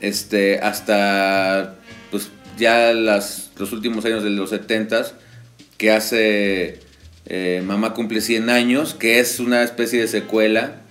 [0.00, 1.76] este, hasta
[2.10, 5.12] pues, ya las, los últimos años de los 70
[5.78, 6.80] que hace
[7.26, 10.82] eh, Mamá cumple 100 años, que es una especie de secuela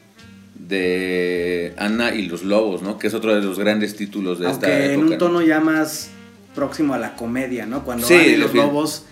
[0.56, 2.98] de Ana y los Lobos, ¿no?
[2.98, 4.94] Que es otro de los grandes títulos de esta época.
[4.94, 6.12] en un tono ya más
[6.54, 7.84] próximo a la comedia, ¿no?
[7.84, 9.04] Cuando sí, los Lobos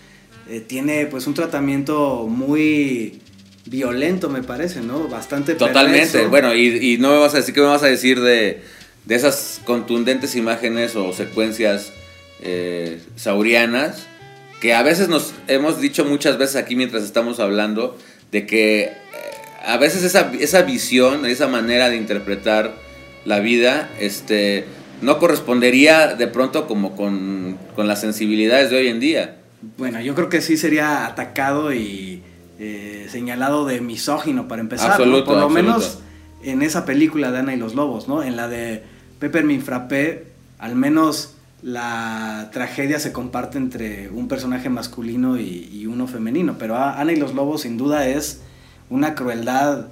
[0.49, 3.21] eh, tiene pues un tratamiento muy
[3.65, 5.08] violento, me parece, ¿no?
[5.08, 8.62] Bastante Totalmente, bueno, y, no me vas a decir, ¿qué me vas a decir de,
[9.06, 11.91] de esas contundentes imágenes o secuencias
[12.41, 14.08] eh, saurianas?
[14.60, 17.97] Que a veces nos hemos dicho muchas veces aquí mientras estamos hablando
[18.32, 18.91] de que eh,
[19.65, 22.75] a veces esa, esa visión, esa manera de interpretar
[23.25, 24.65] la vida, este
[25.01, 29.37] no correspondería de pronto como con, las sensibilidades de hoy en día.
[29.77, 32.21] Bueno, yo creo que sí sería atacado y
[32.59, 34.97] eh, señalado de misógino para empezar.
[34.97, 35.99] Por lo menos
[36.43, 38.23] en esa película de Ana y los Lobos, ¿no?
[38.23, 38.83] En la de
[39.19, 40.27] Peppermint Frappé,
[40.59, 46.55] al menos la tragedia se comparte entre un personaje masculino y, y uno femenino.
[46.57, 48.41] Pero Ana y los Lobos sin duda es
[48.89, 49.87] una crueldad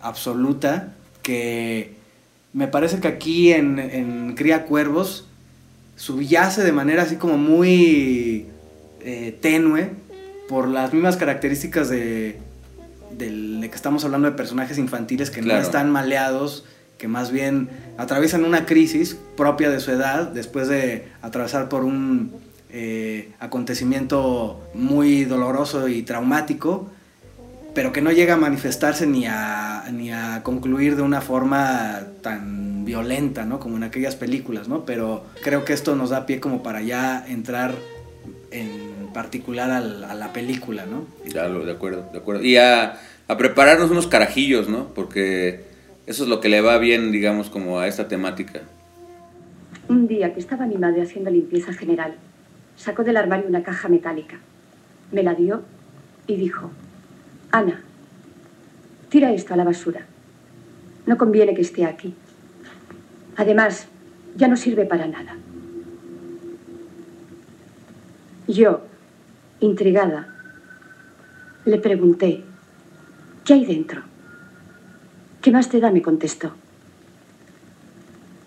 [0.00, 2.01] absoluta que
[2.52, 5.26] me parece que aquí en, Cría Cuervos
[5.96, 8.46] subyace de manera así como muy
[9.00, 9.90] eh, tenue
[10.48, 12.38] por las mismas características de,
[13.18, 16.64] que estamos hablando de personajes infantiles que no están maleados,
[16.98, 22.32] que más bien atraviesan una crisis propia de su edad después de atravesar por un
[22.70, 26.90] eh, acontecimiento muy doloroso y traumático
[27.74, 32.84] pero que no llega a manifestarse ni a, ni a concluir de una forma tan
[32.84, 33.60] violenta, ¿no?
[33.60, 34.84] Como en aquellas películas, ¿no?
[34.84, 37.74] Pero creo que esto nos da pie como para ya entrar
[38.50, 39.80] en particular a
[40.14, 41.06] la película, ¿no?
[41.32, 42.42] Ya, de acuerdo, de acuerdo.
[42.42, 44.88] Y a, a prepararnos unos carajillos, ¿no?
[44.88, 45.64] Porque
[46.06, 48.62] eso es lo que le va bien, digamos, como a esta temática.
[49.88, 52.16] Un día que estaba mi madre haciendo limpieza general,
[52.76, 54.36] sacó del armario una caja metálica.
[55.10, 55.62] Me la dio
[56.26, 56.70] y dijo,
[57.52, 57.82] Ana,
[59.10, 60.06] tira esto a la basura.
[61.06, 62.14] No conviene que esté aquí.
[63.36, 63.86] Además,
[64.36, 65.36] ya no sirve para nada.
[68.48, 68.80] Yo,
[69.60, 70.28] intrigada,
[71.66, 72.42] le pregunté,
[73.44, 74.02] ¿qué hay dentro?
[75.42, 75.90] ¿Qué más te da?
[75.90, 76.52] me contestó.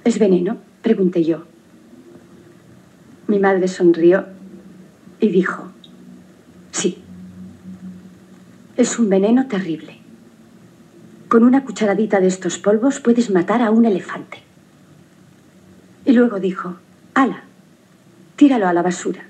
[0.03, 0.57] ¿Es veneno?
[0.81, 1.45] pregunté yo.
[3.27, 4.25] Mi madre sonrió
[5.19, 5.71] y dijo,
[6.71, 7.03] sí,
[8.77, 9.99] es un veneno terrible.
[11.27, 14.39] Con una cucharadita de estos polvos puedes matar a un elefante.
[16.05, 16.75] Y luego dijo,
[17.13, 17.43] ala,
[18.35, 19.25] tíralo a la basura.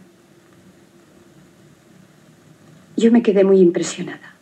[2.97, 4.33] Yo me quedé muy impresionada.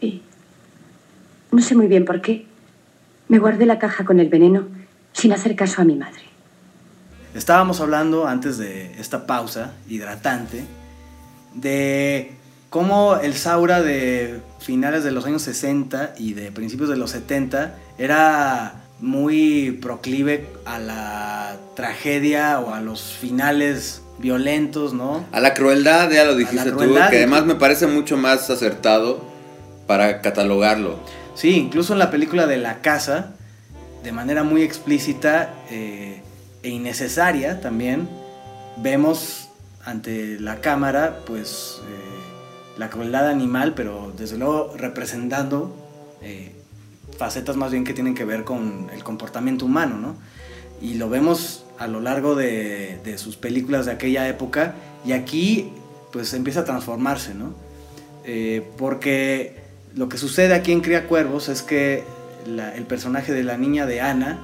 [0.00, 0.22] Y
[1.52, 2.46] no sé muy bien por qué.
[3.28, 4.68] Me guardé la caja con el veneno
[5.12, 6.22] sin hacer caso a mi madre.
[7.34, 10.64] Estábamos hablando antes de esta pausa hidratante
[11.54, 12.35] de
[12.76, 17.74] cómo el Saura de finales de los años 60 y de principios de los 70
[17.96, 25.24] era muy proclive a la tragedia o a los finales violentos, ¿no?
[25.32, 29.24] A la crueldad, ya lo dijiste tú, que además me parece mucho más acertado
[29.86, 30.98] para catalogarlo.
[31.34, 33.36] Sí, incluso en la película de La Casa,
[34.04, 36.20] de manera muy explícita eh,
[36.62, 38.06] e innecesaria también,
[38.76, 39.48] vemos
[39.82, 42.15] ante la cámara, pues, eh,
[42.76, 45.74] la crueldad animal, pero desde luego representando
[46.22, 46.52] eh,
[47.16, 50.16] facetas más bien que tienen que ver con el comportamiento humano, ¿no?
[50.80, 55.72] Y lo vemos a lo largo de, sus películas de aquella época y aquí
[56.12, 57.54] pues empieza a transformarse, ¿no?
[58.24, 59.56] Eh, porque
[59.94, 62.04] lo que sucede aquí en Cría Cuervos es que
[62.46, 64.38] el personaje de la niña de Ana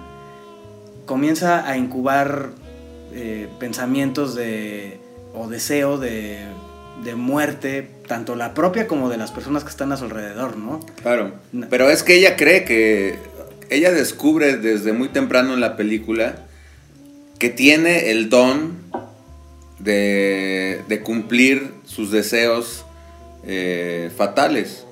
[1.06, 2.50] comienza a incubar
[3.12, 4.98] eh, pensamientos de,
[5.34, 6.38] o deseo de,
[7.04, 10.80] de muerte, tanto la propia como de las personas que están a su alrededor, ¿no?
[11.00, 11.32] Claro.
[11.70, 13.18] Pero es que ella cree que.
[13.70, 16.34] Ella descubre desde muy temprano en la película
[17.38, 18.76] que tiene el don
[19.78, 22.84] de, de cumplir sus deseos
[23.46, 24.84] eh, fatales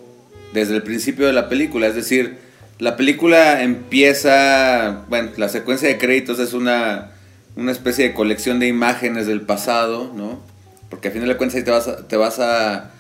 [0.54, 1.88] desde el principio de la película.
[1.88, 2.38] Es decir,
[2.78, 5.04] la película empieza.
[5.10, 7.10] Bueno, la secuencia de créditos es una,
[7.54, 10.40] una especie de colección de imágenes del pasado, ¿no?
[10.88, 12.92] Porque al final de cuentas ahí te vas a, te vas a,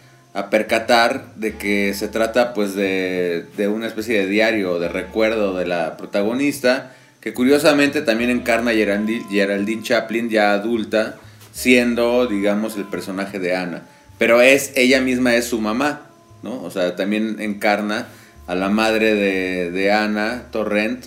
[0.50, 5.66] percatar de que se trata pues de, de, una especie de diario, de recuerdo de
[5.66, 11.16] la protagonista, que curiosamente también encarna Geraldine Chaplin ya adulta,
[11.52, 13.82] siendo digamos el personaje de Ana.
[14.18, 16.02] Pero es, ella misma es su mamá,
[16.42, 16.62] ¿no?
[16.62, 18.06] O sea, también encarna
[18.46, 21.06] a la madre de, de Ana Torrent,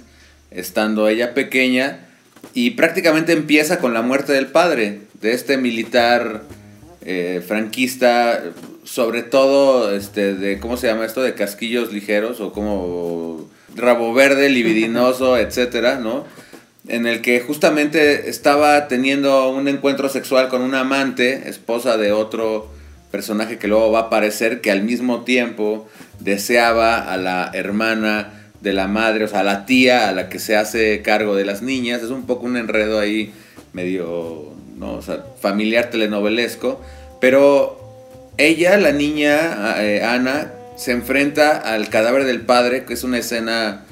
[0.51, 1.99] estando ella pequeña,
[2.53, 6.43] y prácticamente empieza con la muerte del padre, de este militar
[7.05, 8.43] eh, franquista,
[8.83, 11.21] sobre todo este, de, ¿cómo se llama esto?
[11.21, 16.25] De casquillos ligeros o como rabo verde, libidinoso, etcétera, ¿no?
[16.87, 22.69] En el que justamente estaba teniendo un encuentro sexual con una amante, esposa de otro
[23.11, 25.87] personaje que luego va a aparecer, que al mismo tiempo
[26.19, 30.39] deseaba a la hermana de la madre, o sea, a la tía a la que
[30.39, 32.01] se hace cargo de las niñas.
[32.01, 33.33] Es un poco un enredo ahí
[33.73, 34.53] medio
[34.91, 36.81] O sea, familiar telenovelesco,
[37.19, 37.79] pero
[38.37, 43.85] ella, la niña eh, Ana, se enfrenta al cadáver del padre, que es una escena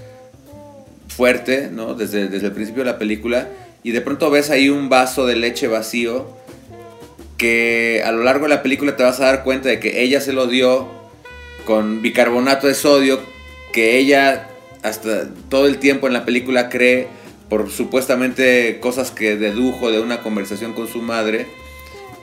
[1.08, 1.94] fuerte, ¿no?
[1.94, 3.48] Desde, desde el principio de la película,
[3.84, 6.28] y de pronto ves ahí un vaso de leche vacío,
[7.38, 10.22] que a lo largo de la película te vas a dar cuenta de que ella
[10.22, 10.88] se lo dio
[11.66, 13.20] con bicarbonato de sodio,
[13.74, 14.48] que ella
[14.84, 17.08] hasta todo el tiempo en la película cree
[17.52, 21.48] por supuestamente cosas que dedujo de una conversación con su madre,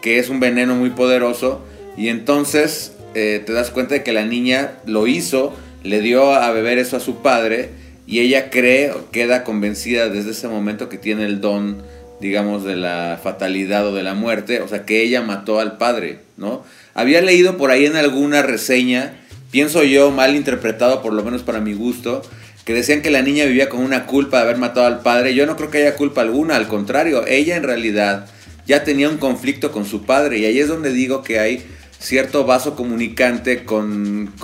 [0.01, 1.61] que es un veneno muy poderoso,
[1.99, 6.51] y entonces eh, te das cuenta de que la niña lo hizo, le dio a
[6.53, 7.69] beber eso a su padre,
[8.07, 11.83] y ella cree, queda convencida desde ese momento que tiene el don,
[12.23, 16.21] digamos, de la fatalidad o de la muerte, o sea, que ella mató al padre,
[16.39, 16.65] ¿no?
[16.95, 21.61] Había leído por ahí en alguna reseña, pienso yo, mal interpretado por lo menos para
[21.61, 22.23] mi gusto,
[22.69, 25.35] que decían que la niña vivía con una culpa de haber matado al padre.
[25.35, 28.27] Yo no creo que haya culpa alguna, al contrario, ella en realidad
[28.67, 31.65] ya tenía un conflicto con su padre y ahí es donde digo que hay
[31.99, 34.35] cierto vaso comunicante con,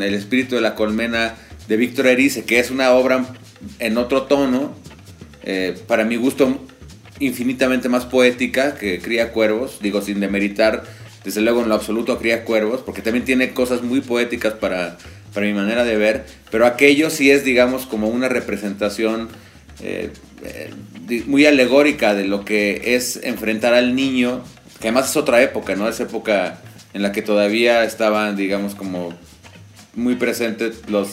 [0.00, 1.34] el espíritu de la colmena
[1.66, 3.26] de Víctor Erice, que es una obra
[3.80, 4.76] en otro tono,
[5.42, 6.64] eh, para mi gusto
[7.18, 10.84] infinitamente más poética que Cría Cuervos, digo sin demeritar
[11.24, 14.98] desde luego en lo absoluto Cría Cuervos, porque también tiene cosas muy poéticas para,
[15.32, 19.28] para mi manera de ver, pero aquello sí es, digamos, como una representación
[19.82, 20.10] eh,
[20.44, 20.70] eh,
[21.26, 24.42] muy alegórica de lo que es enfrentar al niño,
[24.80, 25.88] que además es otra época, ¿no?
[25.88, 26.60] Es época
[26.94, 29.16] en la que todavía estaban, digamos, como
[29.94, 31.08] muy presentes los,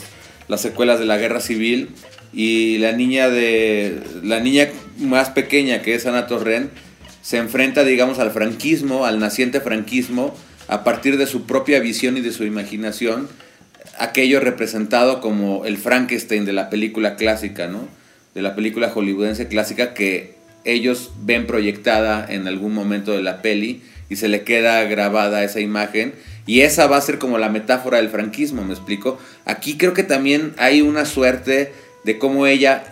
[0.47, 1.89] las secuelas de la guerra civil
[2.33, 6.69] y la niña de la niña más pequeña que es Ana Torren
[7.21, 10.35] se enfrenta digamos al franquismo al naciente franquismo
[10.67, 13.27] a partir de su propia visión y de su imaginación
[13.99, 17.87] aquello representado como el Frankenstein de la película clásica no
[18.33, 23.81] de la película hollywoodense clásica que ellos ven proyectada en algún momento de la peli
[24.09, 26.13] y se le queda grabada esa imagen
[26.45, 29.19] y esa va a ser como la metáfora del franquismo, me explico.
[29.45, 31.71] Aquí creo que también hay una suerte
[32.03, 32.83] de cómo ella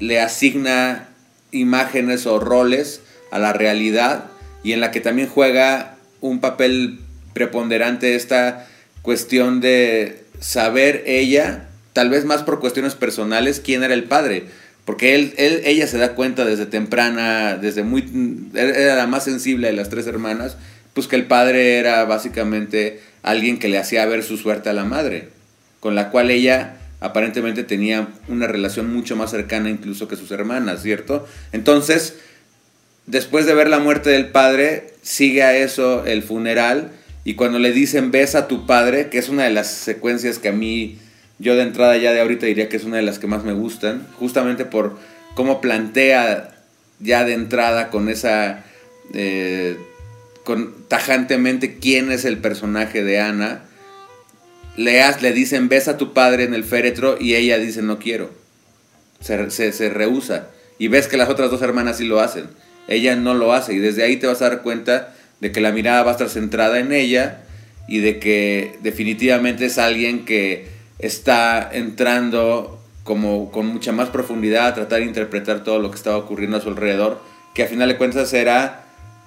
[0.00, 1.08] le asigna
[1.52, 4.24] imágenes o roles a la realidad
[4.64, 6.98] y en la que también juega un papel
[7.34, 8.66] preponderante esta
[9.02, 14.44] cuestión de saber ella, tal vez más por cuestiones personales, quién era el padre.
[14.84, 18.50] Porque él, él, ella se da cuenta desde temprana, desde muy...
[18.54, 20.56] Era la más sensible de las tres hermanas,
[20.92, 24.84] pues que el padre era básicamente alguien que le hacía ver su suerte a la
[24.84, 25.28] madre,
[25.80, 30.82] con la cual ella aparentemente tenía una relación mucho más cercana incluso que sus hermanas,
[30.82, 31.26] ¿cierto?
[31.52, 32.16] Entonces,
[33.06, 36.92] después de ver la muerte del padre, sigue a eso el funeral
[37.24, 40.48] y cuando le dicen ves a tu padre, que es una de las secuencias que
[40.48, 40.98] a mí,
[41.38, 43.52] yo de entrada ya de ahorita diría que es una de las que más me
[43.52, 44.98] gustan, justamente por
[45.34, 46.54] cómo plantea
[47.00, 48.64] ya de entrada con esa...
[49.12, 49.76] Eh,
[50.44, 53.62] con, tajantemente quién es el personaje de Ana
[54.76, 58.30] le, le dicen, ves a tu padre en el féretro y ella dice, no quiero.
[59.20, 60.48] Se, se, rehúsa.
[60.78, 62.46] Y ves que las otras dos hermanas sí lo hacen.
[62.88, 65.72] Ella no lo hace y desde ahí te vas a dar cuenta de que la
[65.72, 67.42] mirada va a estar centrada en ella
[67.86, 70.68] y de que definitivamente es alguien que
[70.98, 76.16] está entrando como con mucha más profundidad a tratar de interpretar todo lo que estaba
[76.16, 77.20] ocurriendo a su alrededor,
[77.54, 78.86] que a final de cuentas era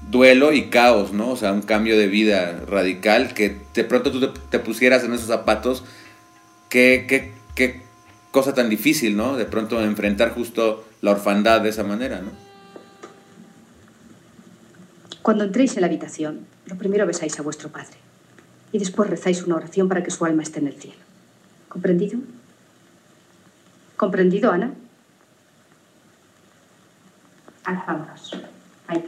[0.10, 1.30] duelo y caos, ¿no?
[1.30, 5.28] O sea, un cambio de vida radical, que de pronto tú te, pusieras en esos
[5.28, 5.84] zapatos,
[6.70, 7.82] qué, qué, qué
[8.32, 9.38] cosa tan difícil, ¿no?
[9.38, 12.47] De pronto enfrentar justo la orfandad de esa manera, ¿no?
[15.28, 17.98] Cuando entréis en la habitación, lo primero besáis a vuestro padre
[18.72, 21.02] y después rezáis una oración para que su alma esté en el cielo.
[21.68, 22.18] ¿Comprendido?
[23.98, 24.74] ¿Comprendido, Ana?
[27.66, 28.38] Alzámonos.
[28.88, 29.04] Ahí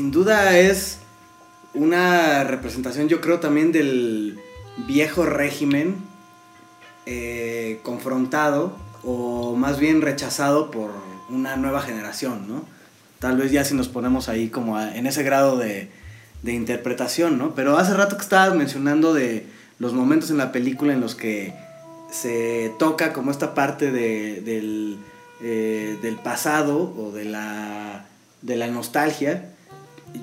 [0.00, 0.96] sin duda es
[1.74, 4.40] una representación, yo creo, también del
[4.86, 5.96] viejo régimen
[7.04, 10.90] eh, confrontado o más bien rechazado por
[11.28, 12.64] una nueva generación, ¿no?
[13.18, 15.90] Tal vez ya si nos ponemos ahí como en ese grado de,
[16.44, 17.54] interpretación, ¿no?
[17.54, 19.44] Pero hace rato que estabas mencionando de
[19.78, 21.52] los momentos en la película en los que
[22.10, 24.98] se toca como esta parte del,
[25.42, 28.06] eh, del pasado o de la,
[28.40, 29.44] de la nostalgia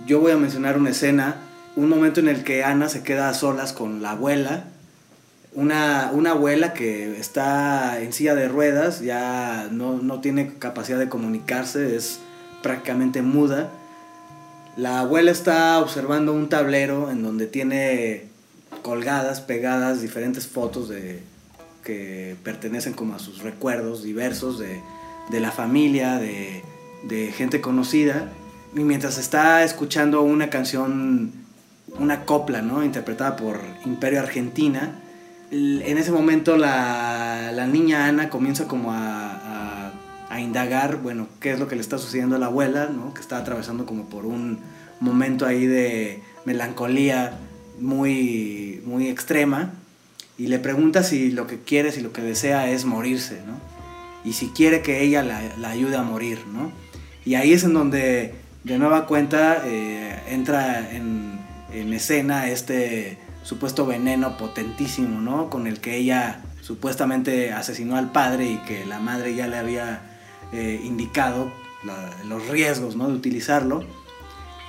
[0.05, 1.35] yo voy a mencionar una escena,
[1.75, 4.65] un momento en el que Ana se queda a solas con la abuela,
[5.53, 12.19] una, abuela que está en silla de ruedas, ya no, tiene capacidad de comunicarse, es
[12.61, 13.69] prácticamente muda.
[14.75, 18.25] La abuela está observando un tablero en donde tiene
[18.83, 21.21] colgadas, pegadas diferentes fotos de,
[21.83, 24.79] que pertenecen como a sus recuerdos diversos de,
[25.39, 26.61] la familia, de,
[27.07, 28.29] de gente conocida
[28.77, 31.31] y mientras está escuchando una canción,
[31.97, 32.83] una copla, ¿no?
[32.83, 35.01] Interpretada por Imperio Argentina,
[35.49, 39.91] en ese momento la, niña Ana comienza como a,
[40.29, 43.15] a, indagar, bueno, qué es lo que le está sucediendo a la abuela, ¿no?
[43.15, 44.59] Que está atravesando como por un
[44.99, 47.39] momento ahí de melancolía
[47.79, 49.73] muy, muy extrema.
[50.37, 53.59] Y le pregunta si lo que quiere, si lo que desea es morirse, ¿no?
[54.23, 56.71] Y si quiere que ella la, la ayude a morir, ¿no?
[57.25, 58.35] Y ahí es en donde
[58.67, 61.37] de nueva cuenta eh, entra en,
[61.93, 65.49] escena este supuesto veneno potentísimo, ¿no?
[65.49, 70.01] Con el que ella supuestamente asesinó al padre y que la madre ya le había
[70.51, 71.51] eh, indicado
[72.27, 73.07] los riesgos, ¿no?
[73.07, 73.83] De utilizarlo.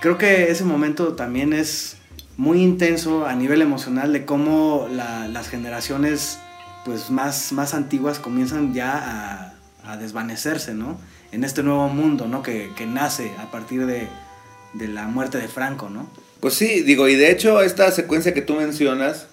[0.00, 1.96] Creo que ese momento también es
[2.36, 6.38] muy intenso a nivel emocional de cómo las generaciones
[6.84, 10.98] pues más, más antiguas comienzan ya a, a desvanecerse, ¿no?
[11.32, 12.42] En este nuevo mundo, ¿no?
[12.42, 14.08] Que, nace a partir de,
[14.74, 16.08] la muerte de Franco, ¿no?
[16.40, 19.26] Pues sí, digo, y de hecho esta secuencia que tú mencionas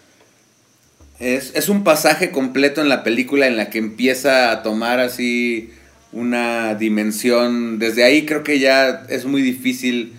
[1.20, 5.72] es, un pasaje completo en la película en la que empieza a tomar así
[6.12, 10.14] una dimensión, desde ahí creo que ya es muy difícil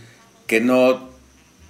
[0.47, 1.11] que no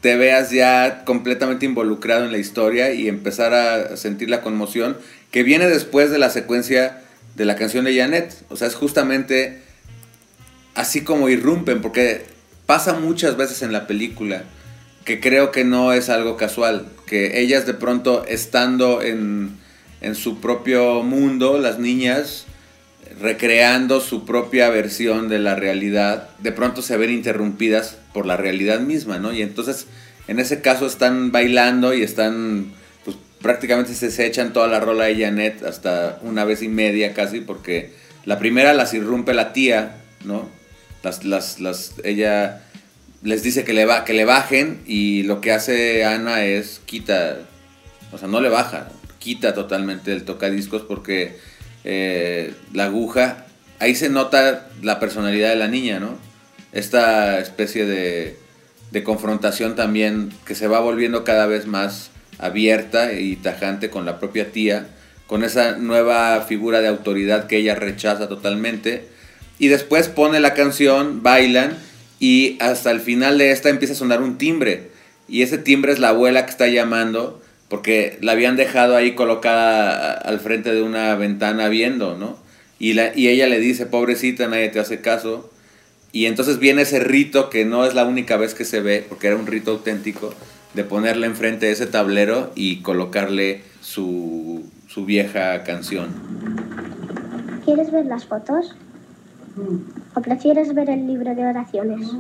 [0.01, 4.97] te veas ya completamente involucrado en la historia y empezar a sentir la conmoción
[5.31, 7.03] que viene después de la secuencia
[7.35, 8.45] de la canción de Janet.
[8.49, 9.63] O sea, es justamente
[10.77, 12.27] así como irrumpen, porque
[12.67, 14.45] pasa muchas veces en la película
[15.05, 19.57] que creo que no es algo casual, que ellas de pronto estando en,
[20.01, 22.45] en su propio mundo, las niñas,
[23.21, 28.81] recreando su propia versión de la realidad, de pronto se ven interrumpidas por la realidad
[28.81, 29.33] misma, ¿no?
[29.33, 29.87] Y entonces,
[30.29, 32.73] en ese caso están bailando y están,
[33.05, 37.15] pues prácticamente se, se echan toda la rola de Janet hasta una vez y media
[37.15, 37.93] casi, porque
[38.25, 40.56] la primera las irrumpe la tía, ¿no?
[41.07, 42.63] Las, las, las, ella
[43.23, 47.37] les dice que le, va, que le bajen y lo que hace Ana es quita,
[48.11, 48.89] o sea, no le baja,
[49.21, 51.37] quita totalmente el tocadiscos porque
[51.85, 53.47] eh, la aguja,
[53.79, 56.19] ahí se nota la personalidad de la niña, ¿no?
[56.73, 58.37] Esta especie de,
[58.91, 64.19] de confrontación también que se va volviendo cada vez más abierta y tajante con la
[64.19, 64.89] propia tía,
[65.29, 69.15] con esa nueva figura de autoridad que ella rechaza totalmente.
[69.59, 71.79] Y después pone la canción, bailan
[72.19, 74.91] y hasta el final de esta empieza a sonar un timbre.
[75.29, 80.13] Y ese timbre es la abuela que está llamando porque la habían dejado ahí colocada
[80.13, 82.37] al frente de una ventana viendo, ¿no?
[82.79, 85.51] Y, la, y ella le dice, pobrecita, nadie te hace caso.
[86.13, 89.27] Y entonces viene ese rito que no es la única vez que se ve, porque
[89.27, 90.33] era un rito auténtico,
[90.75, 96.15] de ponerle enfrente de ese tablero y colocarle su, su vieja canción.
[97.65, 98.77] ¿Quieres ver las fotos?
[100.15, 102.15] ¿O prefieres ver el libro de oraciones?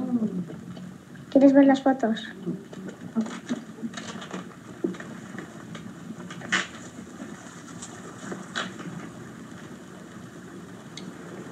[1.31, 2.25] ¿Quieres ver las fotos?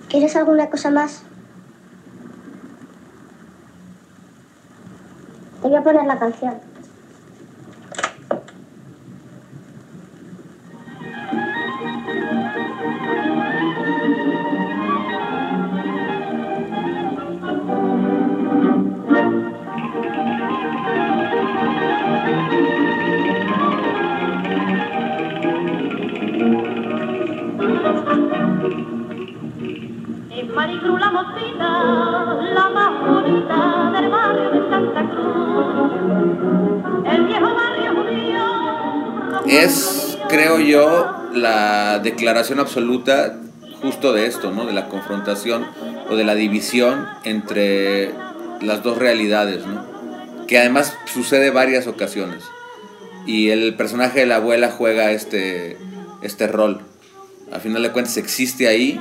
[0.09, 1.22] ¿Quieres alguna cosa más?
[5.61, 6.74] Te voy a poner la canción.
[41.33, 43.39] La declaración absoluta
[43.81, 44.66] justo de esto, ¿no?
[44.66, 45.66] De la confrontación
[46.09, 48.12] o de la división entre
[48.61, 49.85] las dos realidades, ¿no?
[50.47, 52.45] Que además sucede varias ocasiones.
[53.27, 55.79] Y el personaje de la abuela juega este,
[56.22, 56.81] este rol.
[57.53, 59.01] Al final de cuentas existe ahí.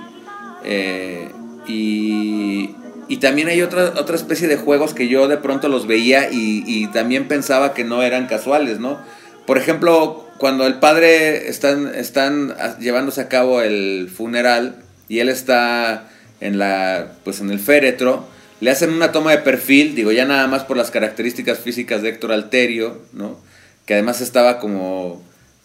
[0.63, 1.31] eh,
[1.65, 2.75] y,
[3.07, 6.63] y también hay otra, otra especie de juegos que yo de pronto los veía y,
[6.65, 8.97] y también pensaba que no eran casuales, ¿no?
[9.45, 14.77] Por ejemplo, cuando el padre están, están llevándose a cabo el funeral
[15.07, 16.09] y él está
[16.41, 18.27] en la pues en el féretro,
[18.59, 22.09] le hacen una toma de perfil, digo ya nada más por las características físicas de
[22.09, 23.37] Héctor Alterio, ¿no?
[23.85, 25.21] Que además estaba como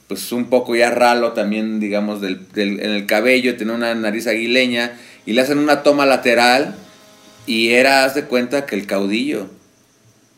[0.08, 4.26] pues un poco ya ralo también, digamos, del, del- en el cabello, tenía una nariz
[4.26, 4.92] aguileña,
[5.26, 6.74] y le hacen una toma lateral,
[7.46, 9.50] y era, haz de cuenta, que el caudillo.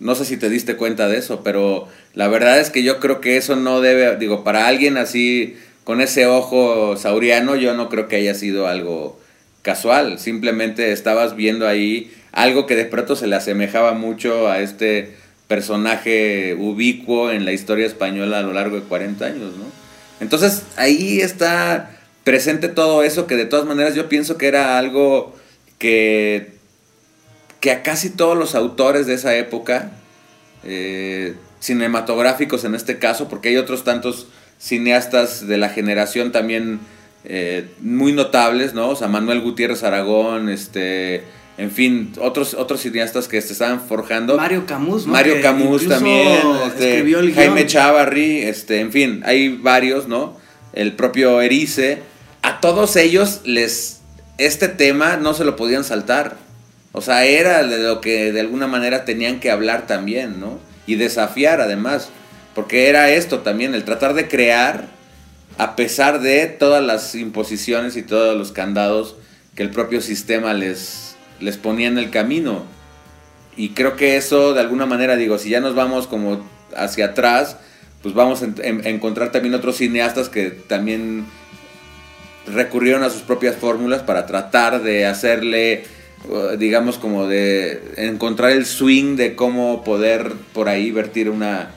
[0.00, 3.20] No sé si te diste cuenta de eso, pero la verdad es que yo creo
[3.20, 8.08] que eso no debe, digo, para alguien así, con ese ojo sauriano, yo no creo
[8.08, 9.20] que haya sido algo
[9.62, 10.18] casual.
[10.18, 15.14] Simplemente estabas viendo ahí algo que de pronto se le asemejaba mucho a este
[15.48, 19.64] personaje ubicuo en la historia española a lo largo de 40 años, ¿no?
[20.20, 21.90] Entonces ahí está
[22.24, 25.34] presente todo eso que de todas maneras yo pienso que era algo
[25.78, 26.52] que,
[27.60, 29.92] que a casi todos los autores de esa época,
[30.64, 36.80] eh, cinematográficos en este caso, porque hay otros tantos cineastas de la generación también
[37.24, 38.88] eh, muy notables, ¿no?
[38.88, 41.24] O sea, Manuel Gutiérrez Aragón, este,
[41.58, 44.36] en fin, otros, otros cineastas que se estaban forjando.
[44.36, 45.12] Mario Camus, ¿no?
[45.12, 47.66] Mario Camus también, este, escribió el Jaime.
[47.66, 50.38] Chavarri, este, en fin, hay varios, ¿no?
[50.72, 52.02] El propio Erice.
[52.42, 54.00] A todos ellos les
[54.38, 56.38] este tema no se lo podían saltar.
[56.92, 60.58] O sea, era de lo que de alguna manera tenían que hablar también, ¿no?
[60.86, 62.10] Y desafiar además,
[62.54, 64.86] porque era esto también, el tratar de crear
[65.58, 69.16] a pesar de todas las imposiciones y todos los candados
[69.54, 72.64] que el propio sistema les, les ponía en el camino.
[73.56, 77.56] Y creo que eso, de alguna manera, digo, si ya nos vamos como hacia atrás,
[78.02, 81.26] pues vamos a en- encontrar también otros cineastas que también
[82.46, 85.84] recurrieron a sus propias fórmulas para tratar de hacerle,
[86.58, 91.70] digamos, como de encontrar el swing de cómo poder por ahí vertir una,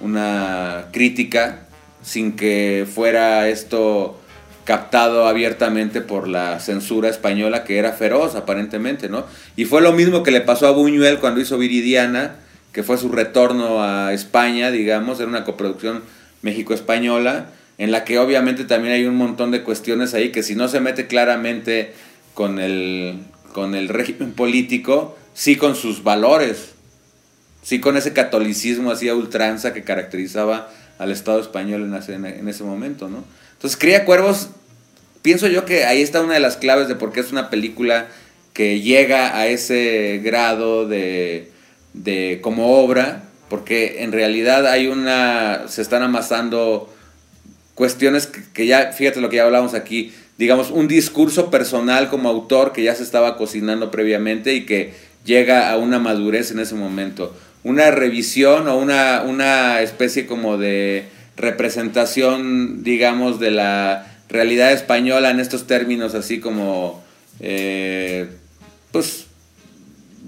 [0.00, 1.66] una crítica
[2.02, 4.20] sin que fuera esto
[4.64, 9.24] captado abiertamente por la censura española que era feroz aparentemente, ¿no?
[9.54, 12.36] Y fue lo mismo que le pasó a Buñuel cuando hizo Viridiana,
[12.72, 16.02] que fue su retorno a España, digamos, era una coproducción
[16.42, 17.46] México-española,
[17.78, 20.80] en la que obviamente también hay un montón de cuestiones ahí que si no se
[20.80, 21.92] mete claramente
[22.34, 23.20] con el,
[23.56, 26.74] con el régimen político, sí con sus valores,
[27.62, 32.66] sí con ese catolicismo así a ultranza que caracterizaba al Estado español en ese, en
[32.66, 33.24] momento, ¿no?
[33.54, 34.50] Entonces, Cría Cuervos,
[35.22, 38.08] pienso yo que ahí está una de las claves de por qué es una película
[38.52, 41.50] que llega a ese grado de,
[41.94, 46.94] de como obra, porque en realidad hay una, se están amasando
[47.74, 52.72] cuestiones que, ya, fíjate lo que ya hablamos aquí, digamos, un discurso personal como autor
[52.72, 57.34] que ya se estaba cocinando previamente y que llega a una madurez en ese momento.
[57.64, 65.40] Una revisión o una, una especie como de representación, digamos, de la realidad española en
[65.40, 67.02] estos términos así como,
[67.40, 68.28] eh,
[68.92, 69.26] pues,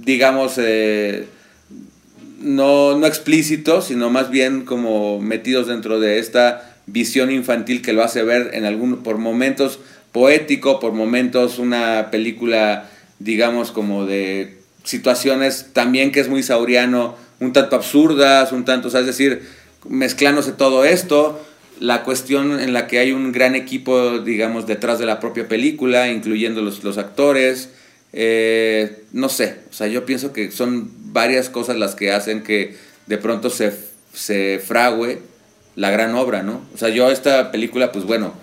[0.05, 1.27] digamos, eh,
[2.41, 8.03] no, no explícitos, sino más bien como metidos dentro de esta visión infantil que lo
[8.03, 9.79] hace ver en algún, por momentos
[10.19, 12.91] poético, por momentos una película,
[13.21, 18.91] digamos, como de situaciones también que es muy sauriano, un tanto absurdas, un tanto, o
[18.91, 19.43] sea, es decir,
[19.89, 21.41] mezclándose todo esto,
[21.79, 26.09] la cuestión en la que hay un gran equipo, digamos, detrás de la propia película,
[26.09, 27.69] incluyendo los, los actores,
[28.13, 32.75] eh, no sé, o sea, yo pienso que son varias cosas las que hacen que
[33.07, 33.73] de pronto se,
[34.13, 35.21] se frague
[35.77, 36.63] la gran obra, ¿no?
[36.75, 38.35] O sea, yo esta película, pues bueno,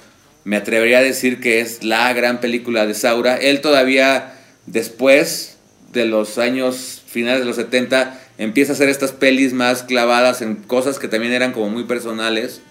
[0.45, 3.35] me atrevería a decir que es la gran película de Saura.
[3.35, 4.35] Él todavía
[4.67, 5.57] después
[5.91, 10.55] de los años finales de los 70 empieza a hacer estas pelis más clavadas en
[10.55, 12.61] cosas que también eran como muy personales,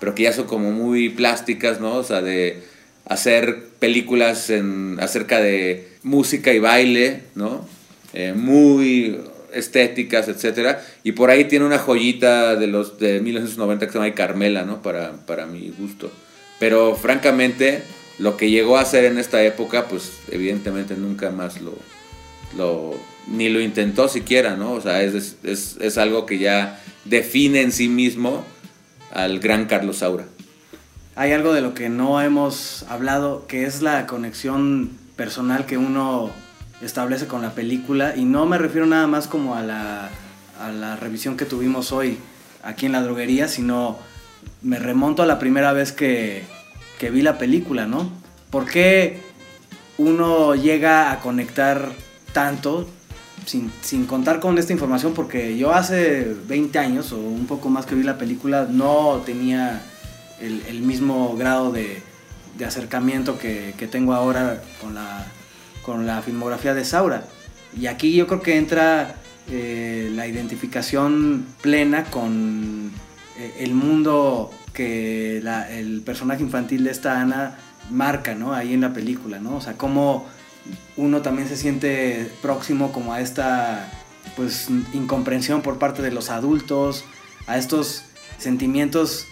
[0.00, 1.96] pero que ya son como muy plásticas, ¿no?
[1.96, 2.62] O sea, de
[3.04, 7.68] hacer películas en, acerca de música y baile, ¿no?
[8.14, 9.18] Eh, muy
[9.52, 14.14] estéticas, etcétera, y por ahí tiene una joyita de los de 1990 que se llama
[14.14, 14.80] Carmela, ¿no?
[14.80, 16.10] Para, para mi gusto.
[16.58, 17.82] Pero francamente,
[18.18, 21.74] lo que llegó a hacer en esta época, pues evidentemente nunca más lo,
[22.56, 22.94] lo
[23.28, 24.72] ni lo intentó siquiera, ¿no?
[24.72, 28.44] O sea, es, es, es algo que ya define en sí mismo
[29.12, 30.24] al gran Carlos Saura.
[31.14, 36.30] Hay algo de lo que no hemos hablado, que es la conexión personal que uno
[36.80, 40.10] establece con la película y no me refiero nada más como a la,
[40.60, 42.18] a la revisión que tuvimos hoy
[42.62, 43.98] aquí en la droguería, sino
[44.62, 46.42] me remonto a la primera vez que,
[46.98, 48.10] que vi la película, ¿no?
[48.50, 49.20] ¿Por qué
[49.98, 51.90] uno llega a conectar
[52.32, 52.88] tanto
[53.46, 55.14] sin, sin, contar con esta información?
[55.14, 59.82] Porque yo hace 20 años o un poco más que vi la película no tenía
[60.40, 62.02] el, mismo grado de,
[62.56, 65.26] de acercamiento que, que tengo ahora con la
[65.88, 67.24] con la filmografía de Saura.
[67.74, 69.16] Y aquí yo creo que entra
[69.50, 72.92] eh, la identificación plena con
[73.58, 77.58] el mundo que el personaje infantil de esta Ana
[77.90, 78.52] marca, ¿no?
[78.52, 79.56] Ahí en la película, ¿no?
[79.56, 80.26] O sea, cómo
[80.96, 83.90] uno también se siente próximo como a esta,
[84.36, 87.04] pues, incomprensión por parte de los adultos,
[87.46, 88.04] a estos
[88.38, 89.26] sentimientos,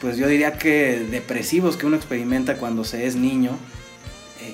[0.00, 3.58] pues yo diría que depresivos que uno experimenta cuando se es niño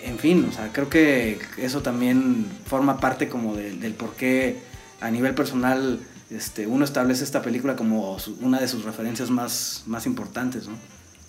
[0.05, 4.59] en fin, o sea, creo que eso también forma parte como del por qué
[5.01, 6.01] a nivel personal
[6.35, 10.77] este, uno establece esta película como una de sus referencias más, más importantes, ¿no?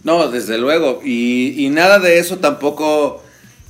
[0.03, 1.01] No, desde luego.
[1.03, 3.24] Y, nada de eso tampoco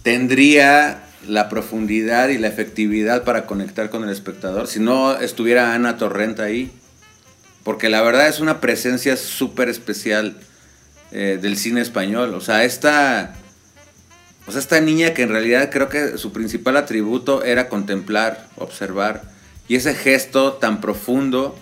[0.04, 5.98] tendría la profundidad y la efectividad para conectar con el espectador si no estuviera Ana
[5.98, 6.72] Torrenta ahí.
[7.64, 10.38] Porque la verdad es una presencia súper especial
[11.12, 12.34] eh, del cine español.
[12.36, 13.34] O sea, esta
[14.48, 19.35] o sea, esta niña que en realidad creo que su principal atributo era contemplar, observar.
[19.68, 21.57] Y ese gesto tan profundo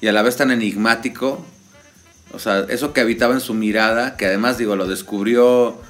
[0.00, 1.44] y a la vez tan enigmático,
[2.32, 5.80] o sea, eso que habitaba en su mirada, que además digo, lo descubrió,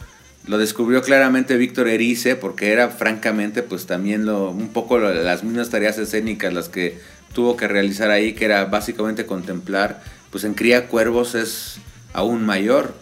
[0.46, 5.70] lo descubrió claramente Víctor Erice, porque era francamente pues también lo, un poco las mismas
[5.70, 6.98] tareas escénicas las que
[7.32, 11.76] tuvo que realizar ahí, que era básicamente contemplar, pues en Cría Cuervos es
[12.12, 12.94] aún mayor.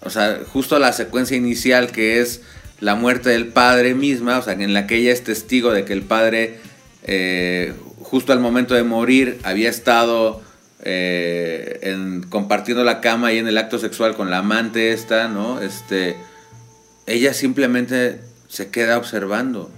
[0.00, 2.42] O sea, justo la secuencia inicial que es
[2.80, 5.92] la muerte del padre misma, o sea, en la que ella es testigo de que
[5.92, 6.60] el padre,
[7.08, 10.42] eh, justo al momento de morir, había estado
[10.84, 11.80] eh,
[12.28, 15.60] compartiendo la cama y en el acto sexual con la amante esta, ¿no?
[15.60, 16.16] Este,
[17.06, 19.70] ella simplemente se queda observando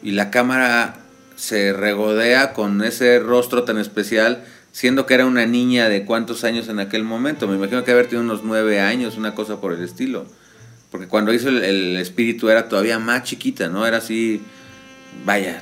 [0.00, 0.96] y la cámara
[1.34, 6.68] se regodea con ese rostro tan especial, siendo que era una niña de cuántos años
[6.68, 7.48] en aquel momento.
[7.48, 10.26] Me imagino que haber tenido unos nueve años, una cosa por el estilo.
[10.92, 13.84] Porque cuando hizo el, el espíritu era todavía más chiquita, ¿no?
[13.84, 14.40] Era así,
[15.24, 15.60] vaya,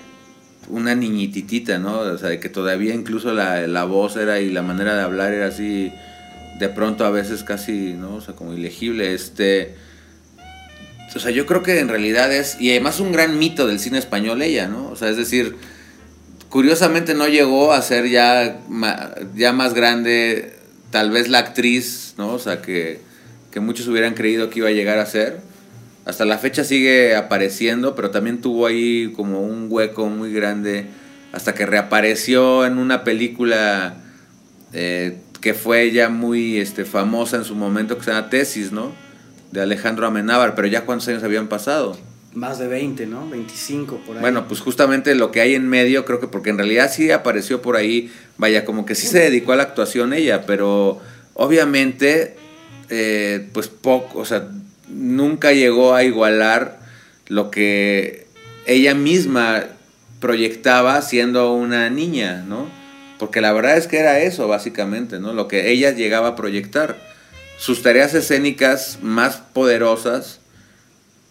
[0.68, 1.98] una niñititita, ¿no?
[2.00, 5.46] O sea, que todavía incluso la, la voz era y la manera de hablar era
[5.46, 5.92] así,
[6.58, 8.16] de pronto a veces casi, ¿no?
[8.16, 9.14] O sea, como ilegible.
[9.14, 9.74] Este.
[11.14, 12.60] O sea, yo creo que en realidad es.
[12.60, 14.88] Y además un gran mito del cine español ella, ¿no?
[14.88, 15.56] O sea, es decir.
[16.48, 18.60] Curiosamente no llegó a ser ya,
[19.34, 20.52] ya más grande,
[20.90, 22.34] tal vez la actriz, ¿no?
[22.34, 23.00] O sea, que,
[23.50, 25.40] que muchos hubieran creído que iba a llegar a ser.
[26.04, 30.86] Hasta la fecha sigue apareciendo, pero también tuvo ahí como un hueco muy grande
[31.32, 33.94] hasta que reapareció en una película
[34.72, 38.92] eh, que fue ya muy este, famosa en su momento, que se llama Tesis, ¿no?
[39.50, 41.96] De Alejandro Amenábar, pero ya cuántos años habían pasado.
[42.34, 43.28] Más de 20, ¿no?
[43.28, 44.22] 25 por ahí.
[44.22, 47.60] Bueno, pues justamente lo que hay en medio, creo que porque en realidad sí apareció
[47.60, 51.00] por ahí, vaya, como que sí se dedicó a la actuación ella, pero
[51.34, 52.36] obviamente,
[52.88, 54.48] eh, pues poco, o sea,
[54.92, 56.78] nunca llegó a igualar
[57.28, 58.26] lo que
[58.66, 59.64] ella misma
[60.20, 62.68] proyectaba siendo una niña, ¿no?
[63.18, 65.32] Porque la verdad es que era eso, básicamente, ¿no?
[65.32, 66.96] Lo que ella llegaba a proyectar.
[67.58, 70.40] Sus tareas escénicas más poderosas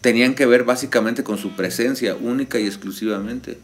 [0.01, 3.57] tenían que ver básicamente con su presencia, única y exclusivamente.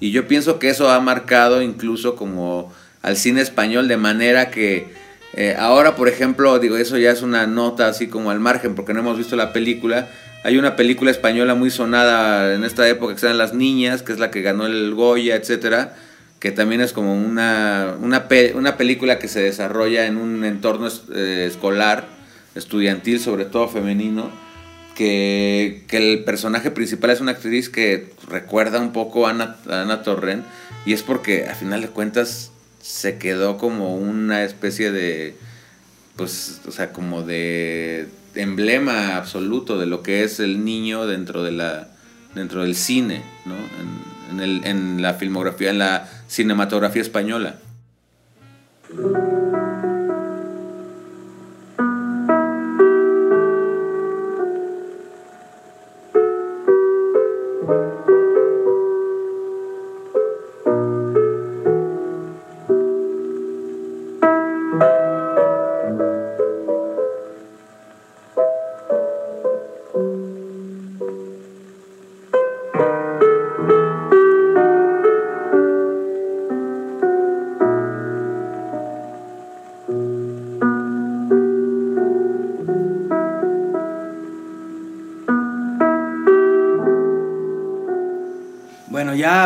[0.00, 2.72] Y yo pienso que eso ha marcado incluso como
[3.02, 4.86] al cine español de manera que
[5.34, 8.92] eh, ahora, por ejemplo, digo, eso ya es una nota así como al margen porque
[8.94, 10.08] no hemos visto la película.
[10.44, 14.12] Hay una película española muy sonada en esta época que se llama Las Niñas, que
[14.12, 15.94] es la que ganó el Goya, etcétera,
[16.40, 20.88] que también es como una, una, pe- una película que se desarrolla en un entorno
[20.88, 22.06] es- eh, escolar,
[22.54, 24.30] estudiantil, sobre todo femenino,
[24.96, 29.82] que, que el personaje principal es una actriz que recuerda un poco a Ana, a
[29.82, 30.02] Ana
[30.84, 32.51] y es porque a final de cuentas
[32.82, 35.36] se quedó como una especie de,
[36.16, 41.52] pues, o sea, como de emblema absoluto de lo que es el niño dentro de
[41.52, 41.88] la
[42.34, 43.54] dentro del cine, ¿no?
[44.30, 47.56] En, el- en la filmografía, en la cinematografía española.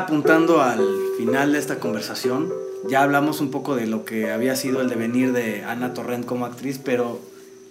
[0.07, 0.87] Apuntando al
[1.19, 2.53] final de esta conversación,
[2.89, 6.47] ya hablamos un poco de lo que había sido el devenir de Ana Torrent como
[6.47, 7.21] actriz, pero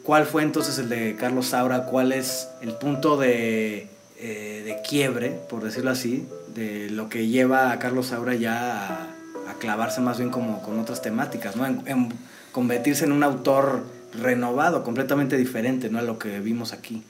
[0.03, 1.85] ¿cuál fue entonces el de Carlos Saura?
[1.85, 3.87] ¿Cuál es el punto de,
[4.19, 9.07] eh, de quiebre, por decirlo así, de lo que lleva a Carlos Saura ya
[9.47, 11.65] a, clavarse más bien como con otras temáticas, ¿no?
[11.65, 12.09] En,
[12.51, 13.83] convertirse en un autor
[14.21, 15.99] renovado, completamente diferente, ¿no?
[15.99, 17.01] A lo que vimos aquí.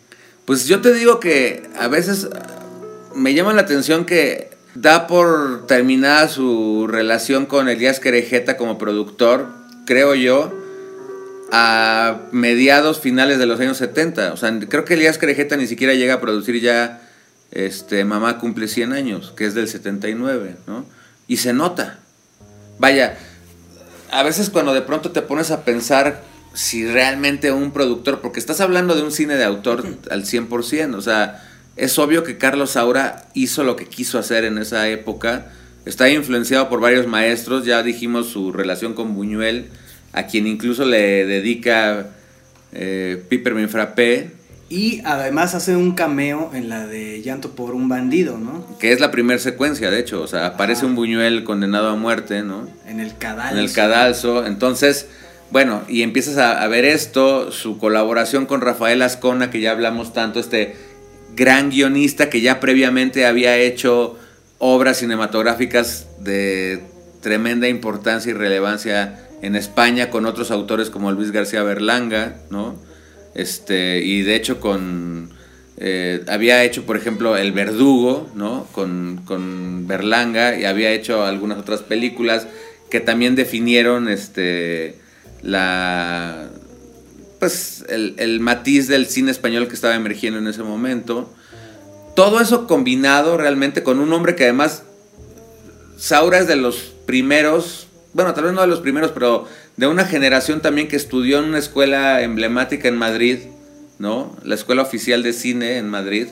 [0.45, 2.30] Pues yo te digo que a veces
[3.15, 9.47] me llama la atención que da por terminada su relación con Elías Querejeta como productor,
[9.86, 10.53] creo yo,
[11.51, 14.34] a mediados finales de los años 70.
[14.34, 17.01] O sea, creo que Elías Querejeta ni siquiera llega a producir ya
[17.51, 20.86] este Mamá cumple 100 años, que es del 79, ¿no?
[21.28, 21.99] Y se nota.
[22.78, 23.17] Vaya,
[24.11, 26.21] a veces cuando de pronto te pones a pensar
[26.53, 31.01] si realmente un productor, porque estás hablando de un cine de autor al 100%, o
[31.01, 31.41] sea,
[31.78, 35.51] es obvio que Carlos Saura hizo lo que quiso hacer en esa época,
[35.86, 39.69] está influenciado por varios maestros, ya dijimos su relación con Buñuel,
[40.13, 42.07] a quien incluso le dedica
[42.71, 44.32] eh, Pipermin Frappé,
[44.69, 48.65] Y además hace un cameo en la de Llanto por un bandido, ¿no?
[48.80, 52.41] que es la primera secuencia, de hecho, o sea, aparece un Buñuel condenado a muerte,
[52.41, 52.67] ¿no?
[52.88, 53.53] En el cadalso.
[53.53, 54.45] en el cadalso.
[54.45, 55.07] Entonces,
[55.51, 60.13] bueno, y empiezas a, a ver esto, su colaboración con Rafael Ascona, que ya hablamos
[60.13, 60.76] tanto, este
[61.36, 64.17] gran guionista que ya previamente había hecho
[64.57, 66.81] obras cinematográficas de
[67.21, 72.75] tremenda importancia y relevancia en España con otros autores como Luis García Berlanga, ¿no?
[73.33, 75.29] Este, y de hecho con...
[75.77, 78.65] eh, había hecho, por ejemplo, El Verdugo, ¿no?
[78.71, 82.47] Con, con Berlanga y había hecho algunas otras películas
[82.89, 84.95] que también definieron este,
[85.41, 86.47] la,
[87.39, 91.33] pues el, el matiz del cine español que estaba emergiendo en ese momento.
[92.15, 94.83] Todo eso combinado realmente con un hombre que además
[95.97, 100.05] Saura es de los primeros, bueno, tal vez no de los primeros, pero de una
[100.05, 103.39] generación también que estudió en una escuela emblemática en Madrid,
[103.99, 104.36] ¿no?
[104.43, 106.27] La Escuela Oficial de Cine en Madrid,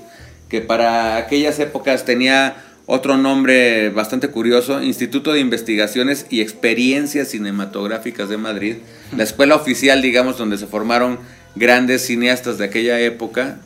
[0.49, 2.55] que para aquellas épocas tenía
[2.85, 8.75] otro nombre bastante curioso, Instituto de Investigaciones y Experiencias Cinematográficas de Madrid,
[9.15, 11.19] la escuela oficial, digamos, donde se formaron
[11.55, 13.59] grandes cineastas de aquella época.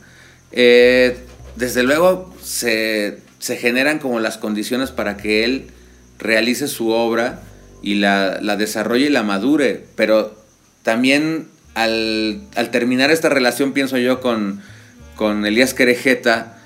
[0.52, 1.18] Eh,
[1.56, 5.66] desde luego se, se generan como las condiciones para que él
[6.18, 7.40] realice su obra
[7.82, 10.36] y la, la desarrolle y la madure, pero
[10.82, 14.62] también al, al, terminar esta relación, pienso yo, con,
[15.16, 16.57] con Elías Querejeta,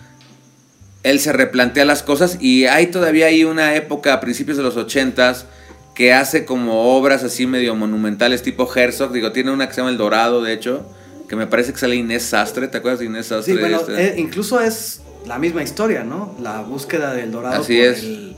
[1.03, 4.77] él se replantea las cosas y hay todavía ahí una época a principios de los
[4.77, 5.47] ochentas
[5.95, 9.91] que hace como obras así medio monumentales tipo Herzog, digo, tiene una que se llama
[9.91, 10.87] El Dorado, de hecho,
[11.29, 13.55] que me parece que sale Inés Sastre, ¿te acuerdas de Inés Sastre?
[13.55, 16.35] Sí, bueno, Este- eh, incluso es la misma historia, ¿no?
[16.41, 18.03] La búsqueda del dorado Así por es.
[18.05, 18.37] el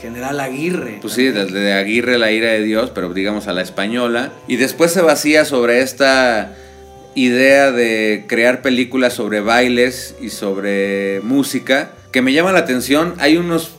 [0.00, 0.98] general Aguirre.
[1.00, 4.32] Pues sí, desde Aguirre la ira de Dios, pero digamos a la española.
[4.48, 6.54] Y después se vacía sobre esta
[7.14, 13.12] idea de crear películas sobre bailes y sobre música, que me llama la atención.
[13.18, 13.72] Hay unos,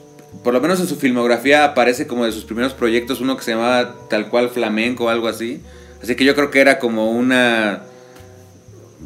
[0.44, 3.50] por lo menos en su filmografía aparece como de sus primeros proyectos, uno que se
[3.50, 5.60] llamaba tal cual flamenco o algo así.
[6.04, 7.82] Así que yo creo que era como una...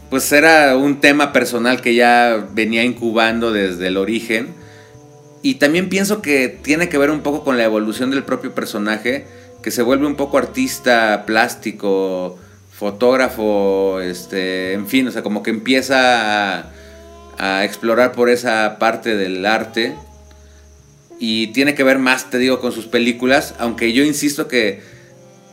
[0.09, 4.49] Pues era un tema personal que ya venía incubando desde el origen.
[5.41, 9.27] Y también pienso que tiene que ver un poco con la evolución del propio personaje,
[9.63, 12.37] que se vuelve un poco artista plástico,
[12.73, 16.71] fotógrafo, este, en fin, o sea, como que empieza a,
[17.41, 19.95] a explorar por esa parte del arte.
[21.19, 24.81] Y tiene que ver más, te digo, con sus películas, aunque yo insisto que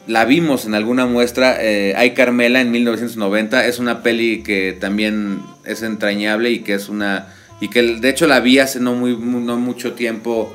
[0.06, 5.40] la vimos en alguna muestra, eh, Hay Carmela en 1990, es una peli que también
[5.66, 9.16] es entrañable y que es una y que de hecho la vi hace no, muy,
[9.16, 10.50] mu- no mucho tiempo,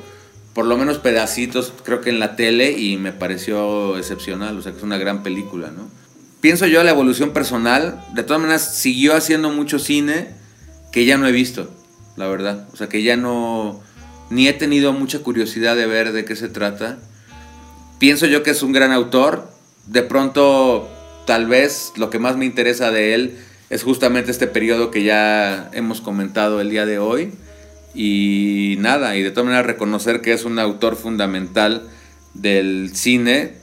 [0.54, 4.72] por lo menos pedacitos, creo que en la tele, y me pareció excepcional, o sea
[4.72, 5.88] que es una gran película, ¿no?
[6.40, 10.28] Pienso yo la evolución personal, de todas maneras siguió haciendo mucho cine
[10.94, 11.68] que ya no he visto,
[12.14, 13.82] la verdad, o sea que ya no,
[14.30, 17.00] ni he tenido mucha curiosidad de ver de qué se trata.
[17.98, 19.50] Pienso yo que es un gran autor,
[19.88, 20.88] de pronto
[21.26, 23.36] tal vez lo que más me interesa de él
[23.70, 27.32] es justamente este periodo que ya hemos comentado el día de hoy.
[27.92, 31.88] Y nada, y de todas maneras reconocer que es un autor fundamental
[32.34, 33.54] del cine,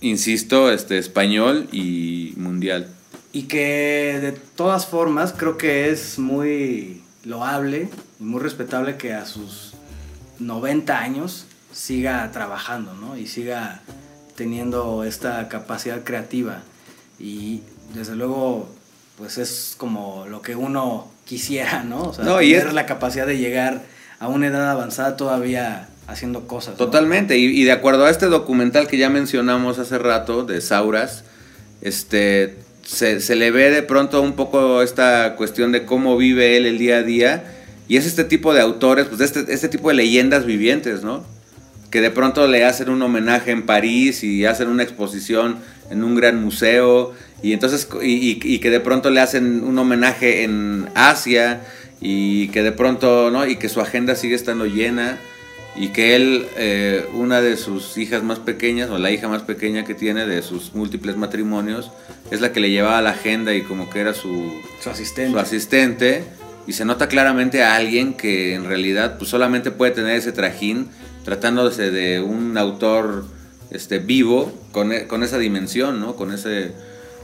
[0.00, 2.88] insisto, este, español y mundial.
[3.34, 7.88] Y que de todas formas creo que es muy loable
[8.20, 9.72] y muy respetable que a sus
[10.38, 13.16] 90 años siga trabajando, ¿no?
[13.16, 13.80] Y siga
[14.36, 16.62] teniendo esta capacidad creativa.
[17.18, 17.62] Y
[17.92, 18.68] desde luego,
[19.18, 22.02] pues es como lo que uno quisiera, ¿no?
[22.04, 23.82] O sea, No, y tener es- la capacidad de llegar
[24.20, 26.74] a una edad avanzada todavía haciendo cosas.
[26.74, 26.78] ¿no?
[26.86, 31.24] Totalmente, y, y de acuerdo a este documental que ya mencionamos hace rato, de Sauras,
[31.80, 36.66] este, se, se le ve de pronto un poco esta cuestión de cómo vive él
[36.66, 37.44] el día a día,
[37.88, 41.24] y es este tipo de autores, pues este, este tipo de leyendas vivientes, ¿no?
[41.90, 45.58] Que de pronto le hacen un homenaje en París y hacen una exposición
[45.90, 47.12] en un gran museo,
[47.42, 51.60] y entonces, y, y- que de pronto le hacen un homenaje en Asia,
[52.00, 53.46] y que de pronto, ¿no?
[53.46, 55.18] Y que su agenda sigue estando llena
[55.76, 59.84] y que él, eh, una de sus hijas más pequeñas, o la hija más pequeña
[59.84, 61.90] que tiene de sus múltiples matrimonios,
[62.30, 65.32] es la que le llevaba la agenda y como que era su, Su asistente.
[65.32, 66.24] su asistente.
[66.66, 70.88] Y se nota claramente a alguien que en realidad pues, solamente puede tener ese trajín
[71.24, 73.26] tratándose de un autor
[73.70, 76.16] este, vivo con, e- con esa dimensión, ¿no?
[76.16, 76.70] con, ese,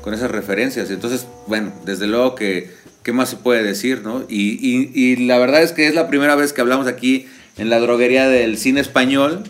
[0.03, 0.90] con esas referencias.
[0.90, 2.70] Entonces, bueno, desde luego que,
[3.03, 4.03] ¿qué más se puede decir?
[4.05, 4.24] ¿no?
[4.28, 7.26] Y, y- y la verdad es que es la primera vez que hablamos aquí
[7.61, 9.44] en la droguería del cine español,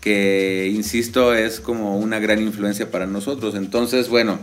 [0.00, 3.56] que, insisto, es como una gran influencia para nosotros.
[3.56, 4.38] Entonces, bueno,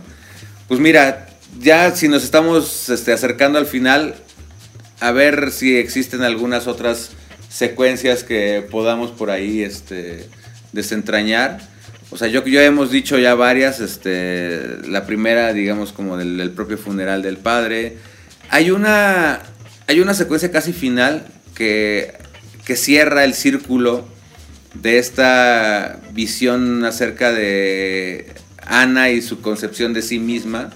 [0.68, 1.26] pues mira,
[1.58, 4.14] ya si nos estamos este, acercando al final,
[5.00, 7.12] a ver si existen algunas otras
[7.48, 10.28] secuencias que podamos por ahí este,
[10.72, 11.66] desentrañar.
[12.10, 16.50] O sea, yo, yo hemos dicho ya varias, este, la primera, digamos, como del, del
[16.50, 17.96] propio funeral del padre.
[18.50, 19.40] Hay una,
[19.86, 22.27] hay una secuencia casi final que,
[22.68, 24.06] que cierra el círculo
[24.74, 30.68] de esta visión acerca de Ana y su concepción de sí misma.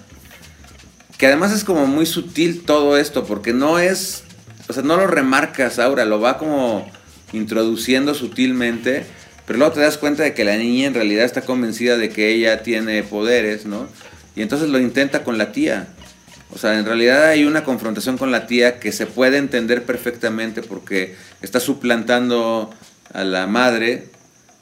[1.18, 4.24] Que además es como muy sutil todo esto, porque no es,
[4.70, 6.90] o sea, no lo remarcas, Aura, lo va como
[7.34, 9.04] introduciendo sutilmente,
[9.46, 12.30] pero luego te das cuenta de que la niña en realidad está convencida de que
[12.30, 13.86] ella tiene poderes, ¿no?
[14.34, 15.88] Y entonces lo intenta con la tía.
[16.54, 20.62] O sea, en realidad hay una confrontación con la tía que se puede entender perfectamente
[20.62, 22.70] porque está suplantando
[23.12, 24.08] a la madre.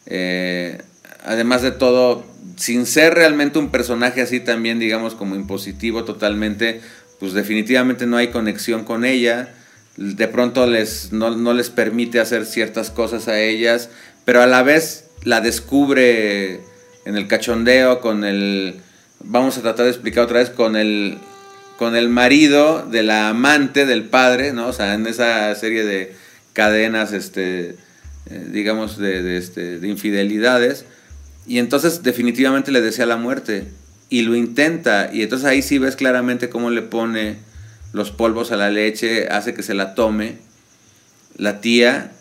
[0.07, 0.79] eh,
[1.25, 2.25] además de todo,
[2.57, 6.81] sin ser realmente un personaje así también, digamos, como impositivo totalmente,
[7.19, 9.55] pues definitivamente no hay conexión con ella.
[9.97, 13.91] De pronto les, no, no les permite hacer ciertas cosas a ellas,
[14.25, 16.61] pero a la vez la descubre
[17.05, 18.81] en el cachondeo con el...
[19.23, 21.19] Vamos a tratar de explicar otra vez con el,
[21.81, 24.67] con el marido de la amante del padre, ¿no?
[24.67, 26.15] O sea, en esa serie de
[26.53, 27.71] cadenas, este,
[28.29, 30.85] eh, digamos, de, este, de infidelidades.
[31.47, 33.65] Y entonces definitivamente le desea la muerte.
[34.11, 35.09] Y lo intenta.
[35.11, 37.39] Y entonces ahí sí ves claramente cómo le pone
[37.95, 40.37] los polvos a la leche, hace que se la tome
[41.39, 42.13] la tía.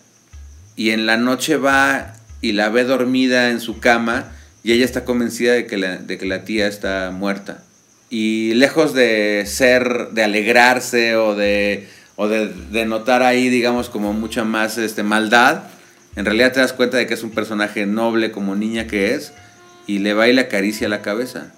[0.78, 4.32] Y en la noche va y la ve dormida en su cama.
[4.64, 7.66] Y ella está convencida de que la, de que la tía está muerta.
[8.10, 14.44] Y lejos de ser, de alegrarse o de, o de, notar ahí, digamos, como mucha
[14.44, 15.64] más este, maldad,
[16.16, 19.32] en realidad te das cuenta de que es un personaje noble como niña que es
[19.86, 21.54] y le va y le acaricia la cabeza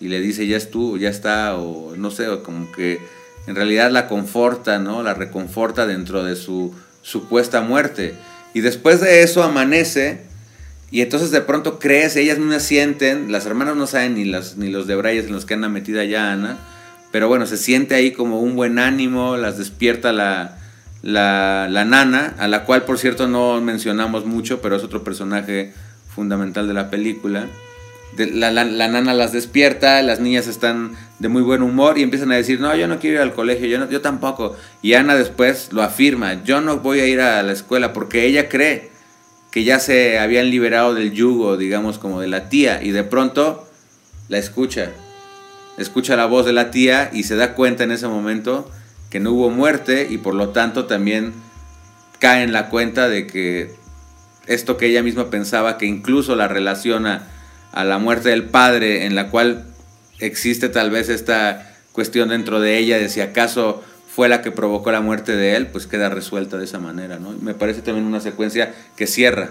[0.00, 3.00] y le dice ya es tú, ya está o no sé, o como que
[3.46, 5.02] en realidad la conforta, ¿no?
[5.02, 8.14] La reconforta dentro de su supuesta muerte.
[8.54, 10.27] Y después de eso amanece
[10.90, 14.70] y entonces de pronto crece, ellas no sienten, las hermanas no saben ni, las, ni
[14.70, 16.56] los debrayes en los que anda metida ya Ana,
[17.10, 20.58] pero bueno, se siente ahí como un buen ánimo, las despierta la,
[21.02, 25.72] la, la, nana, a la cual por cierto no mencionamos mucho, pero es otro personaje
[26.14, 27.46] fundamental de la película.
[28.16, 32.32] La, la, la, nana las despierta, las niñas están de muy buen humor y empiezan
[32.32, 34.56] a decir, no, yo no quiero ir al colegio, yo, no, yo tampoco.
[34.82, 38.48] Y Ana después lo afirma, yo no voy a ir a la escuela porque ella
[38.48, 38.90] cree
[39.50, 43.66] que ya se habían liberado del yugo, digamos, como de la tía, y de pronto
[44.28, 44.90] la escucha.
[45.78, 48.70] Escucha la voz de la tía y se da cuenta en ese momento
[49.10, 51.32] que no hubo muerte y por lo tanto también
[52.18, 53.74] cae en la cuenta de que
[54.46, 57.28] esto que ella misma pensaba que incluso la relaciona
[57.72, 59.66] a la muerte del padre en la cual
[60.18, 63.84] existe tal vez esta cuestión dentro de ella de si acaso
[64.18, 67.30] fue la que provocó la muerte de él, pues queda resuelta de esa manera, ¿no?
[67.40, 69.50] Me parece también una secuencia que cierra.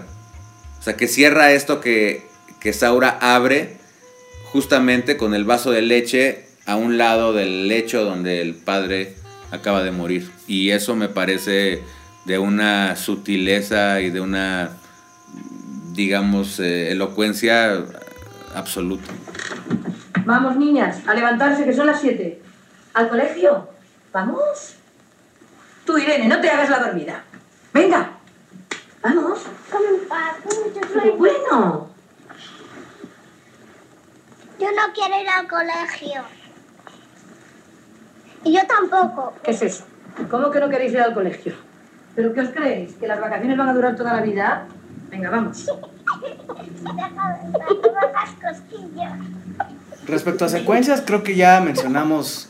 [0.78, 2.26] O sea, que cierra esto que,
[2.60, 3.78] que Saura abre
[4.52, 9.14] justamente con el vaso de leche a un lado del lecho donde el padre
[9.52, 10.30] acaba de morir.
[10.46, 11.82] Y eso me parece
[12.26, 14.72] de una sutileza y de una,
[15.94, 17.86] digamos, eh, elocuencia
[18.54, 19.10] absoluta.
[20.26, 22.38] Vamos, niñas, a levantarse, que son las 7.
[22.92, 23.77] ¿Al colegio?
[24.12, 24.76] ¿Vamos?
[25.84, 27.22] Tú, Irene, no te hagas la dormida.
[27.72, 28.10] Venga,
[29.02, 29.40] vamos.
[30.92, 31.88] Pero bueno.
[34.58, 36.22] Yo no quiero ir al colegio.
[38.44, 39.34] Y yo tampoco.
[39.42, 39.84] ¿Qué es eso?
[40.30, 41.54] ¿Cómo que no queréis ir al colegio?
[42.16, 42.94] ¿Pero qué os creéis?
[42.94, 44.66] ¿Que las vacaciones van a durar toda la vida?
[45.10, 45.66] Venga, vamos.
[50.06, 52.48] Respecto a secuencias, creo que ya mencionamos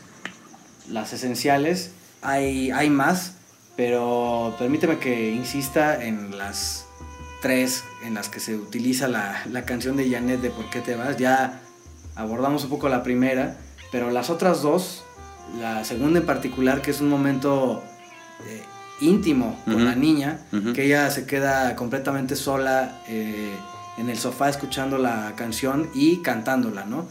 [0.89, 1.91] las esenciales.
[2.21, 3.33] Hay, hay más,
[3.75, 6.85] pero permíteme que insista en las
[7.41, 10.95] tres en las que se utiliza la, la canción de Janet de ¿Por qué te
[10.95, 11.17] vas?
[11.17, 11.61] Ya
[12.15, 13.57] abordamos un poco la primera,
[13.91, 15.03] pero las otras dos,
[15.59, 17.81] la segunda en particular, que es un momento
[18.45, 18.63] eh,
[19.01, 20.39] íntimo con la niña,
[20.73, 23.55] que ella se queda completamente sola eh,
[23.97, 27.07] en el sofá escuchando la canción y cantándola, ¿no?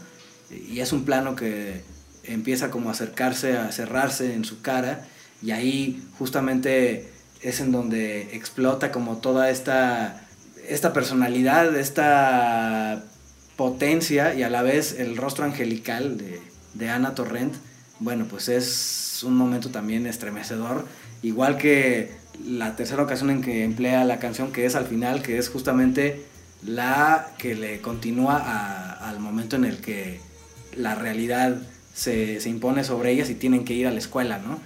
[0.51, 1.83] Y es un plano que
[2.23, 5.05] empieza como a acercarse, a cerrarse en su cara
[5.41, 7.11] y ahí justamente
[7.41, 10.21] es en donde explota como toda esta,
[10.67, 13.03] esta personalidad, esta
[13.55, 16.39] potencia y a la vez el rostro angelical de,
[16.73, 17.55] de Ana Torrent,
[17.99, 20.85] bueno, pues es un momento también estremecedor,
[21.21, 22.13] igual que
[22.45, 26.25] la tercera ocasión en que emplea la canción que es al final, que es justamente
[26.65, 28.37] la que le continúa
[29.07, 30.19] al momento en el que
[30.75, 31.57] la realidad
[31.93, 34.59] se, se impone sobre ellas y tienen que ir a la escuela, ¿no?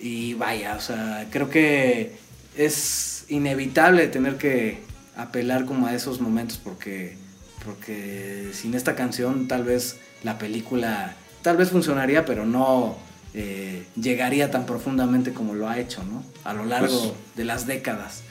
[0.00, 2.12] Y vaya, o sea, creo que
[2.56, 4.78] es inevitable tener que
[5.16, 7.16] apelar como a esos momentos porque,
[7.64, 12.96] porque sin esta canción tal vez la película tal vez funcionaría, pero no
[13.34, 16.22] eh, llegaría tan profundamente como lo ha hecho, ¿no?
[16.44, 18.22] A lo largo Pues- de las décadas.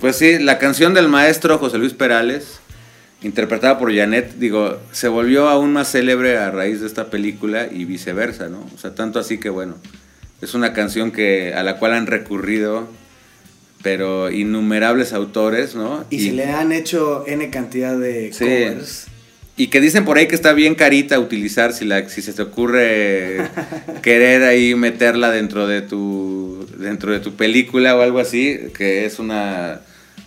[0.00, 2.58] Pues sí, la canción del maestro José Luis Perales,
[3.24, 7.84] interpretada por Janet, digo, se volvió aún más célebre a raíz de esta película y
[7.84, 8.68] viceversa, ¿no?
[8.74, 9.76] O sea, tanto así que bueno,
[10.42, 12.88] es una canción que a la cual han recurrido,
[13.82, 16.04] pero innumerables autores, ¿no?
[16.10, 18.44] Y, se le han hecho N cantidad de Sí.
[18.44, 19.06] covers.
[19.56, 22.42] Y que dicen por ahí que está bien carita utilizar si, la, si se te
[22.42, 23.38] ocurre
[24.02, 29.18] querer ahí meterla dentro de tu dentro de tu película o algo así, que es
[29.18, 29.80] una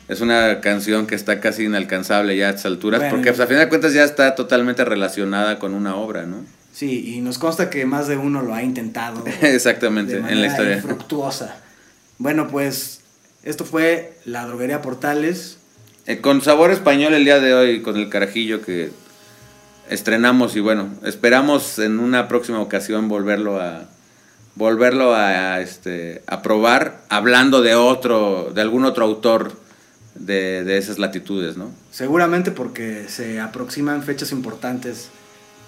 [0.08, 3.48] es una canción que está casi inalcanzable ya a estas alturas, Bueno, porque pues, a
[3.48, 6.46] final de cuentas ya está totalmente relacionada con una obra, ¿no?
[6.72, 9.24] Sí, y nos consta que más de uno lo ha intentado.
[9.42, 10.76] Exactamente, de en la historia.
[10.76, 11.58] infructuosa.
[12.20, 13.02] Bueno, pues
[13.44, 15.58] esto fue la droguería Portales.
[16.06, 18.92] Eh, con sabor español el día de hoy, con el carajillo que
[19.90, 23.86] estrenamos y bueno, esperamos en una próxima ocasión volverlo a
[24.56, 29.54] volverlo a, este a probar hablando de otro de algún otro autor
[30.20, 31.72] de, de esas latitudes, ¿no?
[31.92, 35.10] Seguramente porque se aproximan fechas importantes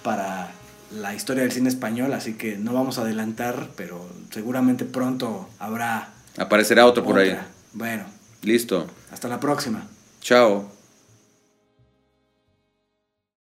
[0.02, 0.52] para
[0.94, 6.08] la historia del cine español, así que no vamos a adelantar, pero seguramente pronto habrá
[6.36, 7.36] Aparecerá otro por ahí.
[7.72, 8.04] Bueno,
[8.42, 8.86] Listo.
[9.12, 9.86] hasta la próxima.
[10.20, 10.79] Chao.